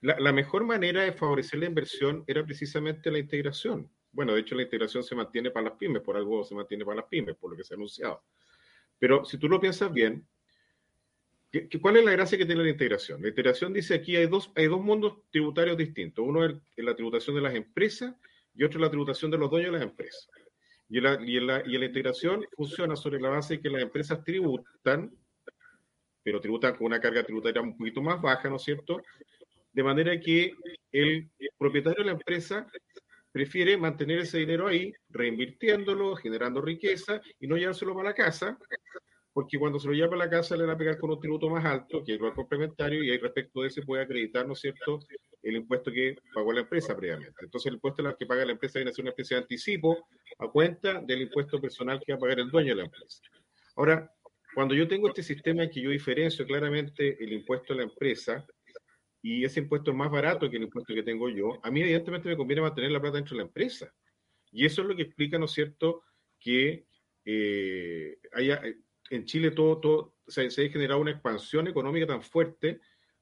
la, 0.00 0.18
la, 0.18 0.32
mejor 0.32 0.64
manera 0.64 1.02
de 1.02 1.12
favorecer 1.12 1.60
la 1.60 1.66
inversión 1.66 2.24
era 2.26 2.44
precisamente 2.44 3.10
la 3.10 3.18
integración. 3.18 3.90
Bueno, 4.12 4.34
de 4.34 4.40
hecho 4.40 4.54
la 4.54 4.62
integración 4.62 5.02
se 5.02 5.14
mantiene 5.14 5.50
para 5.50 5.68
las 5.68 5.78
pymes, 5.78 6.02
por 6.02 6.16
algo 6.16 6.44
se 6.44 6.54
mantiene 6.54 6.84
para 6.84 6.96
las 6.96 7.06
pymes, 7.06 7.36
por 7.36 7.50
lo 7.50 7.56
que 7.56 7.64
se 7.64 7.74
ha 7.74 7.76
anunciado. 7.76 8.22
Pero 8.98 9.24
si 9.24 9.38
tú 9.38 9.48
lo 9.48 9.60
piensas 9.60 9.92
bien, 9.92 10.26
¿Cuál 11.80 11.96
es 11.96 12.04
la 12.04 12.12
gracia 12.12 12.36
que 12.36 12.44
tiene 12.44 12.62
la 12.62 12.70
integración? 12.70 13.22
La 13.22 13.28
integración 13.28 13.72
dice 13.72 13.94
aquí 13.94 14.16
hay 14.16 14.26
dos, 14.26 14.52
hay 14.54 14.66
dos 14.66 14.82
mundos 14.82 15.18
tributarios 15.30 15.78
distintos. 15.78 16.24
Uno 16.26 16.44
es 16.44 16.54
la 16.76 16.94
tributación 16.94 17.36
de 17.36 17.42
las 17.42 17.54
empresas 17.54 18.14
y 18.54 18.64
otro 18.64 18.78
es 18.78 18.82
la 18.82 18.90
tributación 18.90 19.30
de 19.30 19.38
los 19.38 19.50
dueños 19.50 19.72
de 19.72 19.78
las 19.78 19.88
empresas. 19.88 20.28
Y 20.90 21.00
la, 21.00 21.18
y 21.24 21.40
la, 21.40 21.62
y 21.66 21.78
la 21.78 21.86
integración 21.86 22.44
funciona 22.54 22.96
sobre 22.96 23.20
la 23.20 23.30
base 23.30 23.54
de 23.54 23.60
que 23.62 23.70
las 23.70 23.82
empresas 23.82 24.22
tributan, 24.24 25.10
pero 26.22 26.40
tributan 26.40 26.76
con 26.76 26.86
una 26.86 27.00
carga 27.00 27.24
tributaria 27.24 27.62
un 27.62 27.76
poquito 27.76 28.02
más 28.02 28.20
baja, 28.20 28.48
¿no 28.50 28.56
es 28.56 28.62
cierto? 28.62 29.02
De 29.72 29.82
manera 29.82 30.18
que 30.20 30.52
el 30.92 31.30
propietario 31.56 32.04
de 32.04 32.06
la 32.06 32.12
empresa 32.12 32.66
prefiere 33.32 33.76
mantener 33.76 34.20
ese 34.20 34.38
dinero 34.38 34.66
ahí, 34.66 34.92
reinvirtiéndolo, 35.10 36.16
generando 36.16 36.60
riqueza 36.60 37.20
y 37.38 37.46
no 37.46 37.56
llevárselo 37.56 37.94
para 37.94 38.10
la 38.10 38.14
casa, 38.14 38.58
porque 39.38 39.56
cuando 39.56 39.78
se 39.78 39.86
lo 39.86 39.94
lleva 39.94 40.16
a 40.16 40.18
la 40.18 40.28
casa 40.28 40.56
le 40.56 40.64
van 40.64 40.74
a 40.74 40.76
pegar 40.76 40.98
con 40.98 41.10
un 41.10 41.20
tributo 41.20 41.48
más 41.48 41.64
alto, 41.64 42.02
que 42.02 42.16
es 42.16 42.20
el 42.20 42.32
complementario, 42.32 43.04
y 43.04 43.12
ahí 43.12 43.18
respecto 43.18 43.62
de 43.62 43.68
ese 43.68 43.82
puede 43.82 44.02
acreditar, 44.02 44.44
¿no 44.44 44.54
es 44.54 44.58
cierto?, 44.58 44.98
el 45.44 45.54
impuesto 45.54 45.92
que 45.92 46.16
pagó 46.34 46.52
la 46.52 46.62
empresa 46.62 46.96
previamente. 46.96 47.44
Entonces 47.44 47.68
el 47.68 47.74
impuesto 47.74 48.02
que 48.18 48.26
paga 48.26 48.44
la 48.44 48.50
empresa 48.50 48.80
viene 48.80 48.90
a 48.90 48.92
ser 48.92 49.04
una 49.04 49.10
especie 49.10 49.36
de 49.36 49.42
anticipo 49.42 50.08
a 50.40 50.48
cuenta 50.48 51.00
del 51.02 51.22
impuesto 51.22 51.60
personal 51.60 52.00
que 52.04 52.10
va 52.10 52.16
a 52.16 52.20
pagar 52.20 52.40
el 52.40 52.50
dueño 52.50 52.70
de 52.70 52.74
la 52.78 52.84
empresa. 52.86 53.20
Ahora, 53.76 54.12
cuando 54.56 54.74
yo 54.74 54.88
tengo 54.88 55.06
este 55.06 55.22
sistema 55.22 55.62
en 55.62 55.70
que 55.70 55.82
yo 55.82 55.90
diferencio 55.90 56.44
claramente 56.44 57.16
el 57.22 57.32
impuesto 57.32 57.74
a 57.74 57.76
la 57.76 57.84
empresa, 57.84 58.44
y 59.22 59.44
ese 59.44 59.60
impuesto 59.60 59.92
es 59.92 59.96
más 59.96 60.10
barato 60.10 60.50
que 60.50 60.56
el 60.56 60.64
impuesto 60.64 60.92
que 60.92 61.04
tengo 61.04 61.28
yo, 61.28 61.60
a 61.62 61.70
mí 61.70 61.80
evidentemente 61.80 62.28
me 62.28 62.36
conviene 62.36 62.62
mantener 62.62 62.90
la 62.90 63.00
plata 63.00 63.18
dentro 63.18 63.36
de 63.36 63.42
la 63.44 63.46
empresa. 63.46 63.94
Y 64.50 64.66
eso 64.66 64.82
es 64.82 64.88
lo 64.88 64.96
que 64.96 65.02
explica, 65.02 65.38
¿no 65.38 65.44
es 65.44 65.52
cierto?, 65.52 66.02
que 66.40 66.88
eh, 67.24 68.18
haya, 68.32 68.60
en 69.10 69.24
Chile 69.24 69.50
todo, 69.50 69.78
todo 69.78 70.14
se, 70.26 70.46
ha 70.46 70.70
generado 70.70 71.00
una 71.00 71.10
expansión 71.10 71.68
económica 71.68 72.06
tan 72.06 72.22
fuerte 72.22 72.80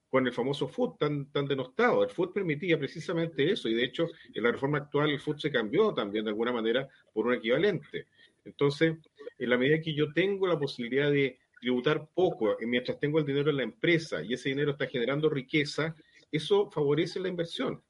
con 0.08 0.26
el 0.26 0.32
famoso 0.32 0.68
FUT 0.68 0.98
tan, 0.98 1.30
tan 1.32 1.46
denostado. 1.46 2.04
El 2.04 2.10
FUT 2.10 2.32
permitía 2.32 2.78
precisamente 2.78 3.50
eso 3.50 3.68
y 3.68 3.74
de 3.74 3.84
hecho 3.84 4.08
en 4.32 4.42
la 4.42 4.52
reforma 4.52 4.78
actual 4.78 5.10
el 5.10 5.20
FUT 5.20 5.40
se 5.40 5.50
cambió 5.50 5.92
también 5.92 6.24
de 6.24 6.30
alguna 6.30 6.52
manera 6.52 6.88
por 7.12 7.26
un 7.26 7.34
equivalente. 7.34 8.06
Entonces, 8.44 8.96
en 9.38 9.50
la 9.50 9.58
medida 9.58 9.80
que 9.80 9.94
yo 9.94 10.12
tengo 10.12 10.46
la 10.46 10.58
posibilidad 10.58 11.10
de 11.10 11.38
tributar 11.60 12.08
poco 12.14 12.56
mientras 12.60 12.98
tengo 13.00 13.18
el 13.18 13.26
dinero 13.26 13.50
en 13.50 13.56
la 13.56 13.62
empresa 13.62 14.22
y 14.22 14.34
ese 14.34 14.50
dinero 14.50 14.72
está 14.72 14.86
generando 14.86 15.28
riqueza, 15.28 15.94
eso 16.30 16.70
favorece 16.70 17.18
la 17.18 17.28
inversión. 17.28 17.82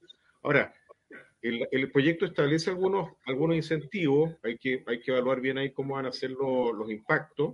Ahora, 0.43 0.73
el, 1.43 1.67
el, 1.71 1.91
proyecto 1.91 2.25
establece 2.25 2.71
algunos, 2.71 3.11
algunos 3.27 3.57
incentivos, 3.57 4.35
hay 4.43 4.59
que, 4.59 4.83
hay 4.87 5.01
que 5.01 5.11
evaluar 5.11 5.41
bien 5.41 5.59
ahí 5.59 5.73
cómo 5.73 5.95
van 5.95 6.07
a 6.07 6.13
ser 6.13 6.31
los, 6.31 6.75
los 6.75 6.91
impactos, 6.91 7.53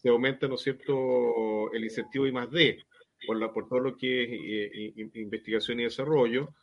se 0.00 0.08
aumenta, 0.08 0.46
¿no 0.46 0.56
cierto?, 0.56 1.72
el 1.72 1.82
incentivo 1.84 2.26
I 2.26 2.32
más 2.32 2.50
D, 2.50 2.78
por, 3.26 3.36
la, 3.36 3.52
por 3.52 3.68
todo 3.68 3.80
lo 3.80 3.96
que 3.96 4.22
es 4.22 4.30
eh, 4.32 5.10
investigación 5.14 5.80
y 5.80 5.84
desarrollo, 5.84 6.54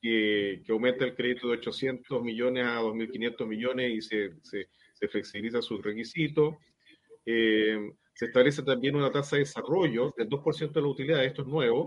que, 0.00 0.62
que, 0.64 0.72
aumenta 0.72 1.04
el 1.04 1.14
crédito 1.14 1.48
de 1.48 1.58
800 1.58 2.22
millones 2.22 2.64
a 2.64 2.80
2.500 2.80 3.46
millones 3.46 3.92
y 3.92 4.00
se, 4.00 4.30
se, 4.42 5.08
flexibiliza 5.08 5.60
sus 5.60 5.82
requisitos. 5.82 6.54
Eh, 7.26 7.78
se 8.14 8.26
establece 8.26 8.62
también 8.62 8.96
una 8.96 9.12
tasa 9.12 9.36
de 9.36 9.40
desarrollo 9.40 10.14
del 10.16 10.28
2% 10.30 10.72
de 10.72 10.80
la 10.80 10.88
utilidad, 10.88 11.24
esto 11.24 11.42
es 11.42 11.48
nuevo, 11.48 11.86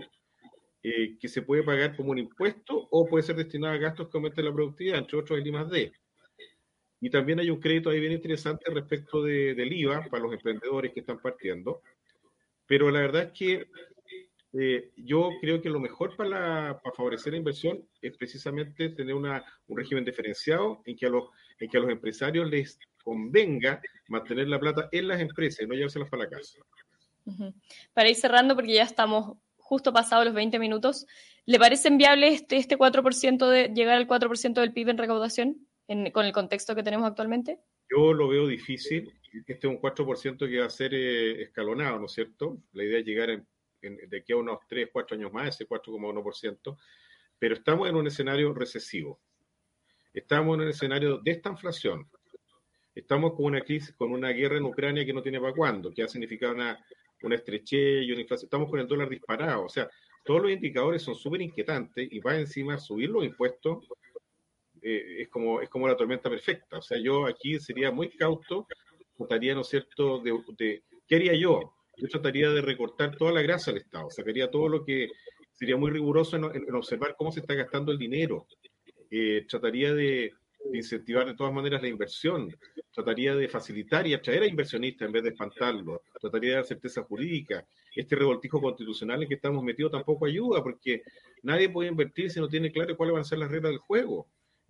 eh, 0.84 1.16
que 1.18 1.26
se 1.26 1.42
puede 1.42 1.64
pagar 1.64 1.96
como 1.96 2.12
un 2.12 2.18
impuesto 2.18 2.86
o 2.92 3.04
puede 3.08 3.24
ser 3.24 3.34
destinado 3.34 3.74
a 3.74 3.78
gastos 3.78 4.08
que 4.08 4.16
aumenten 4.16 4.44
la 4.44 4.52
productividad, 4.52 4.98
entre 4.98 5.18
otros 5.18 5.40
el 5.40 5.46
I 5.46 5.50
más 5.50 5.68
D. 5.68 5.92
Y 7.00 7.10
también 7.10 7.38
hay 7.38 7.50
un 7.50 7.60
crédito 7.60 7.90
ahí 7.90 8.00
bien 8.00 8.12
interesante 8.12 8.70
respecto 8.70 9.22
de, 9.22 9.54
del 9.54 9.72
IVA 9.72 10.06
para 10.10 10.22
los 10.22 10.32
emprendedores 10.32 10.92
que 10.92 11.00
están 11.00 11.20
partiendo. 11.20 11.82
Pero 12.66 12.90
la 12.90 13.00
verdad 13.00 13.22
es 13.24 13.32
que 13.32 13.68
eh, 14.54 14.90
yo 14.96 15.30
creo 15.40 15.60
que 15.60 15.68
lo 15.68 15.78
mejor 15.78 16.16
para, 16.16 16.80
para, 16.82 16.96
favorecer 16.96 17.32
la 17.32 17.38
inversión 17.38 17.86
es 18.00 18.16
precisamente 18.16 18.88
tener 18.90 19.14
una, 19.14 19.44
un 19.66 19.76
régimen 19.76 20.04
diferenciado 20.04 20.82
en 20.86 20.96
que, 20.96 21.06
a 21.06 21.10
los, 21.10 21.24
en 21.60 21.68
que 21.68 21.76
a 21.76 21.80
los 21.80 21.90
empresarios 21.90 22.48
les 22.50 22.78
convenga 23.04 23.80
mantener 24.08 24.48
la 24.48 24.58
plata 24.58 24.88
en 24.90 25.08
las 25.08 25.20
empresas 25.20 25.62
y 25.62 25.66
no 25.66 25.74
llevárselas 25.74 26.08
para 26.08 26.24
la 26.24 26.30
casa. 26.30 26.58
Para 27.92 28.08
ir 28.08 28.16
cerrando, 28.16 28.54
porque 28.54 28.72
ya 28.72 28.84
estamos 28.84 29.36
justo 29.58 29.92
pasados 29.92 30.24
los 30.24 30.34
20 30.34 30.58
minutos, 30.58 31.06
¿le 31.44 31.58
parece 31.58 31.90
viable 31.90 32.28
este, 32.28 32.56
este 32.56 32.78
4% 32.78 33.50
de 33.50 33.68
llegar 33.68 33.96
al 33.96 34.08
4% 34.08 34.54
del 34.54 34.72
PIB 34.72 34.88
en 34.88 34.98
recaudación 34.98 35.67
con 36.12 36.26
el 36.26 36.32
contexto 36.32 36.74
que 36.74 36.82
tenemos 36.82 37.08
actualmente? 37.08 37.58
Yo 37.90 38.12
lo 38.12 38.28
veo 38.28 38.46
difícil. 38.46 39.12
Este 39.46 39.66
es 39.66 39.72
un 39.72 39.80
4% 39.80 40.48
que 40.48 40.60
va 40.60 40.66
a 40.66 40.70
ser 40.70 40.94
eh, 40.94 41.42
escalonado, 41.42 41.98
¿no 41.98 42.06
es 42.06 42.12
cierto? 42.12 42.58
La 42.72 42.84
idea 42.84 42.98
es 42.98 43.04
llegar 43.04 43.30
en 43.30 43.46
de 43.80 44.18
aquí 44.18 44.32
a 44.32 44.36
unos 44.36 44.58
3, 44.68 44.88
4 44.92 45.16
años 45.16 45.32
más, 45.32 45.48
ese 45.48 45.68
4,1%, 45.68 46.76
pero 47.38 47.54
estamos 47.54 47.88
en 47.88 47.96
un 47.96 48.06
escenario 48.06 48.52
recesivo. 48.52 49.20
Estamos 50.12 50.56
en 50.56 50.62
un 50.62 50.68
escenario 50.68 51.18
de 51.18 51.30
esta 51.30 51.50
inflación. 51.50 52.08
Estamos 52.94 53.34
con 53.34 53.46
una 53.46 53.60
crisis, 53.60 53.94
con 53.94 54.10
una 54.10 54.30
guerra 54.30 54.56
en 54.56 54.64
Ucrania 54.64 55.04
que 55.04 55.12
no 55.12 55.22
tiene 55.22 55.40
para 55.40 55.54
cuándo, 55.54 55.92
que 55.92 56.02
ha 56.02 56.08
significado 56.08 56.54
una, 56.54 56.84
una 57.22 57.36
estrechez 57.36 58.02
y 58.04 58.10
una 58.10 58.22
inflación. 58.22 58.46
Estamos 58.46 58.70
con 58.70 58.80
el 58.80 58.88
dólar 58.88 59.08
disparado. 59.08 59.64
O 59.64 59.68
sea, 59.68 59.88
todos 60.24 60.42
los 60.42 60.50
indicadores 60.50 61.02
son 61.02 61.14
súper 61.14 61.42
inquietantes 61.42 62.08
y 62.10 62.18
va 62.18 62.36
encima 62.36 62.78
subir 62.78 63.10
los 63.10 63.24
impuestos 63.24 63.88
eh, 64.82 65.22
es, 65.22 65.28
como, 65.28 65.60
es 65.60 65.68
como 65.68 65.88
la 65.88 65.96
tormenta 65.96 66.30
perfecta. 66.30 66.78
O 66.78 66.82
sea, 66.82 66.98
yo 66.98 67.26
aquí 67.26 67.58
sería 67.58 67.90
muy 67.90 68.10
cauto, 68.10 68.66
trataría, 69.16 69.54
¿no 69.54 69.62
es 69.62 69.68
cierto?, 69.68 70.20
de, 70.20 70.82
¿qué 71.06 71.16
haría 71.16 71.34
yo? 71.34 71.74
yo 72.00 72.08
trataría 72.08 72.50
de 72.50 72.62
recortar 72.62 73.16
toda 73.16 73.32
la 73.32 73.42
grasa 73.42 73.72
del 73.72 73.82
Estado, 73.82 74.08
sacaría 74.10 74.50
todo 74.50 74.68
lo 74.68 74.84
que 74.84 75.10
sería 75.52 75.76
muy 75.76 75.90
riguroso 75.90 76.36
en, 76.36 76.74
observar 76.74 77.16
cómo 77.18 77.32
se 77.32 77.40
está 77.40 77.54
gastando 77.54 77.90
el 77.90 77.98
dinero, 77.98 78.46
eh, 79.10 79.44
trataría 79.48 79.92
de, 79.92 80.32
incentivar 80.72 81.26
de 81.26 81.34
todas 81.34 81.52
maneras 81.52 81.82
la 81.82 81.88
inversión, 81.88 82.54
trataría 82.92 83.34
de 83.34 83.48
facilitar 83.48 84.06
y 84.06 84.14
atraer 84.14 84.42
a 84.42 84.46
inversionistas 84.46 85.06
en 85.06 85.12
vez 85.12 85.22
de 85.22 85.30
espantarlos, 85.30 86.00
trataría 86.20 86.50
de 86.50 86.56
dar 86.56 86.64
certeza 86.64 87.02
jurídica. 87.02 87.66
Este 87.94 88.16
revoltijo 88.16 88.60
constitucional 88.60 89.22
en 89.22 89.28
que 89.28 89.34
estamos 89.34 89.62
metidos 89.64 89.92
tampoco 89.92 90.26
ayuda, 90.26 90.62
porque 90.62 91.02
nadie 91.42 91.68
puede 91.68 91.88
invertir 91.88 92.30
si 92.30 92.40
no 92.40 92.48
tiene 92.48 92.70
claro 92.70 92.96
cuáles 92.96 93.12
van 93.14 93.22
a 93.22 93.24
ser 93.24 93.38
las 93.38 93.50
reglas 93.50 93.72
del 93.72 93.78
juego. 93.78 94.28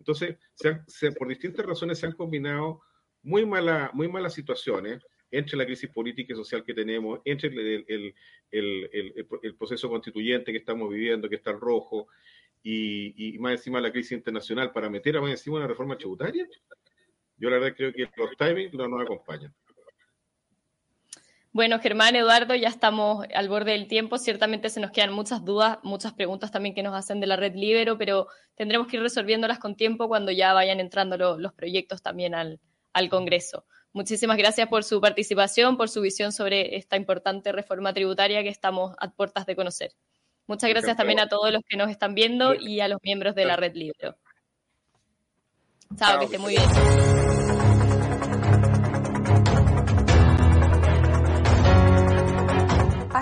Entonces, 0.08 1.14
por 1.18 1.28
distintas 1.28 1.66
razones 1.66 1.98
se 1.98 2.06
han 2.06 2.12
combinado 2.12 2.80
muy, 3.22 3.44
mala, 3.44 3.90
muy 3.92 4.08
malas 4.08 4.32
situaciones 4.32 5.04
entre 5.30 5.58
la 5.58 5.66
crisis 5.66 5.90
política 5.90 6.32
y 6.32 6.36
social 6.36 6.64
que 6.64 6.72
tenemos, 6.72 7.20
entre 7.26 7.50
el, 7.50 8.14
proceso 9.58 9.90
constituyente 9.90 10.50
que 10.50 10.58
estamos 10.58 10.88
viviendo, 10.88 11.28
que 11.28 11.36
está 11.36 11.50
en 11.50 11.60
rojo, 11.60 12.08
y, 12.62 13.36
más 13.38 13.52
encima 13.52 13.82
la 13.82 13.92
crisis 13.92 14.12
internacional 14.12 14.72
para 14.72 14.88
meter 14.88 15.18
a 15.18 15.20
más 15.20 15.30
encima 15.30 15.58
una 15.58 15.66
reforma 15.66 15.98
tributaria, 15.98 16.48
yo 17.36 17.50
la 17.50 17.58
verdad 17.58 17.76
creo 17.76 17.92
que 17.92 18.08
los 18.16 18.36
timings 18.38 18.72
no 18.72 18.88
nos 18.88 19.02
acompañan. 19.02 19.54
Bueno, 21.58 21.80
Germán, 21.80 22.14
Eduardo, 22.14 22.54
ya 22.54 22.68
estamos 22.68 23.26
al 23.34 23.48
borde 23.48 23.72
del 23.72 23.88
tiempo. 23.88 24.16
Ciertamente 24.16 24.70
se 24.70 24.78
nos 24.78 24.92
quedan 24.92 25.12
muchas 25.12 25.44
dudas, 25.44 25.78
muchas 25.82 26.12
preguntas 26.12 26.52
también 26.52 26.72
que 26.72 26.84
nos 26.84 26.94
hacen 26.94 27.18
de 27.18 27.26
la 27.26 27.34
red 27.34 27.56
Libero, 27.56 27.98
pero 27.98 28.28
tendremos 28.54 28.86
que 28.86 28.96
ir 28.96 29.02
resolviéndolas 29.02 29.58
con 29.58 29.74
tiempo 29.74 30.06
cuando 30.06 30.30
ya 30.30 30.52
vayan 30.52 30.78
entrando 30.78 31.16
los 31.36 31.52
proyectos 31.54 32.00
también 32.00 32.36
al, 32.36 32.60
al 32.92 33.08
Congreso. 33.08 33.66
Muchísimas 33.92 34.36
gracias 34.36 34.68
por 34.68 34.84
su 34.84 35.00
participación, 35.00 35.76
por 35.76 35.88
su 35.88 36.00
visión 36.00 36.30
sobre 36.30 36.76
esta 36.76 36.96
importante 36.96 37.50
reforma 37.50 37.92
tributaria 37.92 38.44
que 38.44 38.50
estamos 38.50 38.94
a 39.00 39.10
puertas 39.10 39.44
de 39.44 39.56
conocer. 39.56 39.90
Muchas 40.46 40.70
gracias 40.70 40.96
también 40.96 41.18
a 41.18 41.26
todos 41.26 41.52
los 41.52 41.64
que 41.68 41.76
nos 41.76 41.90
están 41.90 42.14
viendo 42.14 42.54
y 42.54 42.78
a 42.78 42.86
los 42.86 43.00
miembros 43.02 43.34
de 43.34 43.44
la 43.46 43.56
Red 43.56 43.74
Libre. 43.74 44.14
Chao, 45.96 46.20
que 46.20 46.26
esté 46.26 46.38
muy 46.38 46.54
bien. 46.54 47.17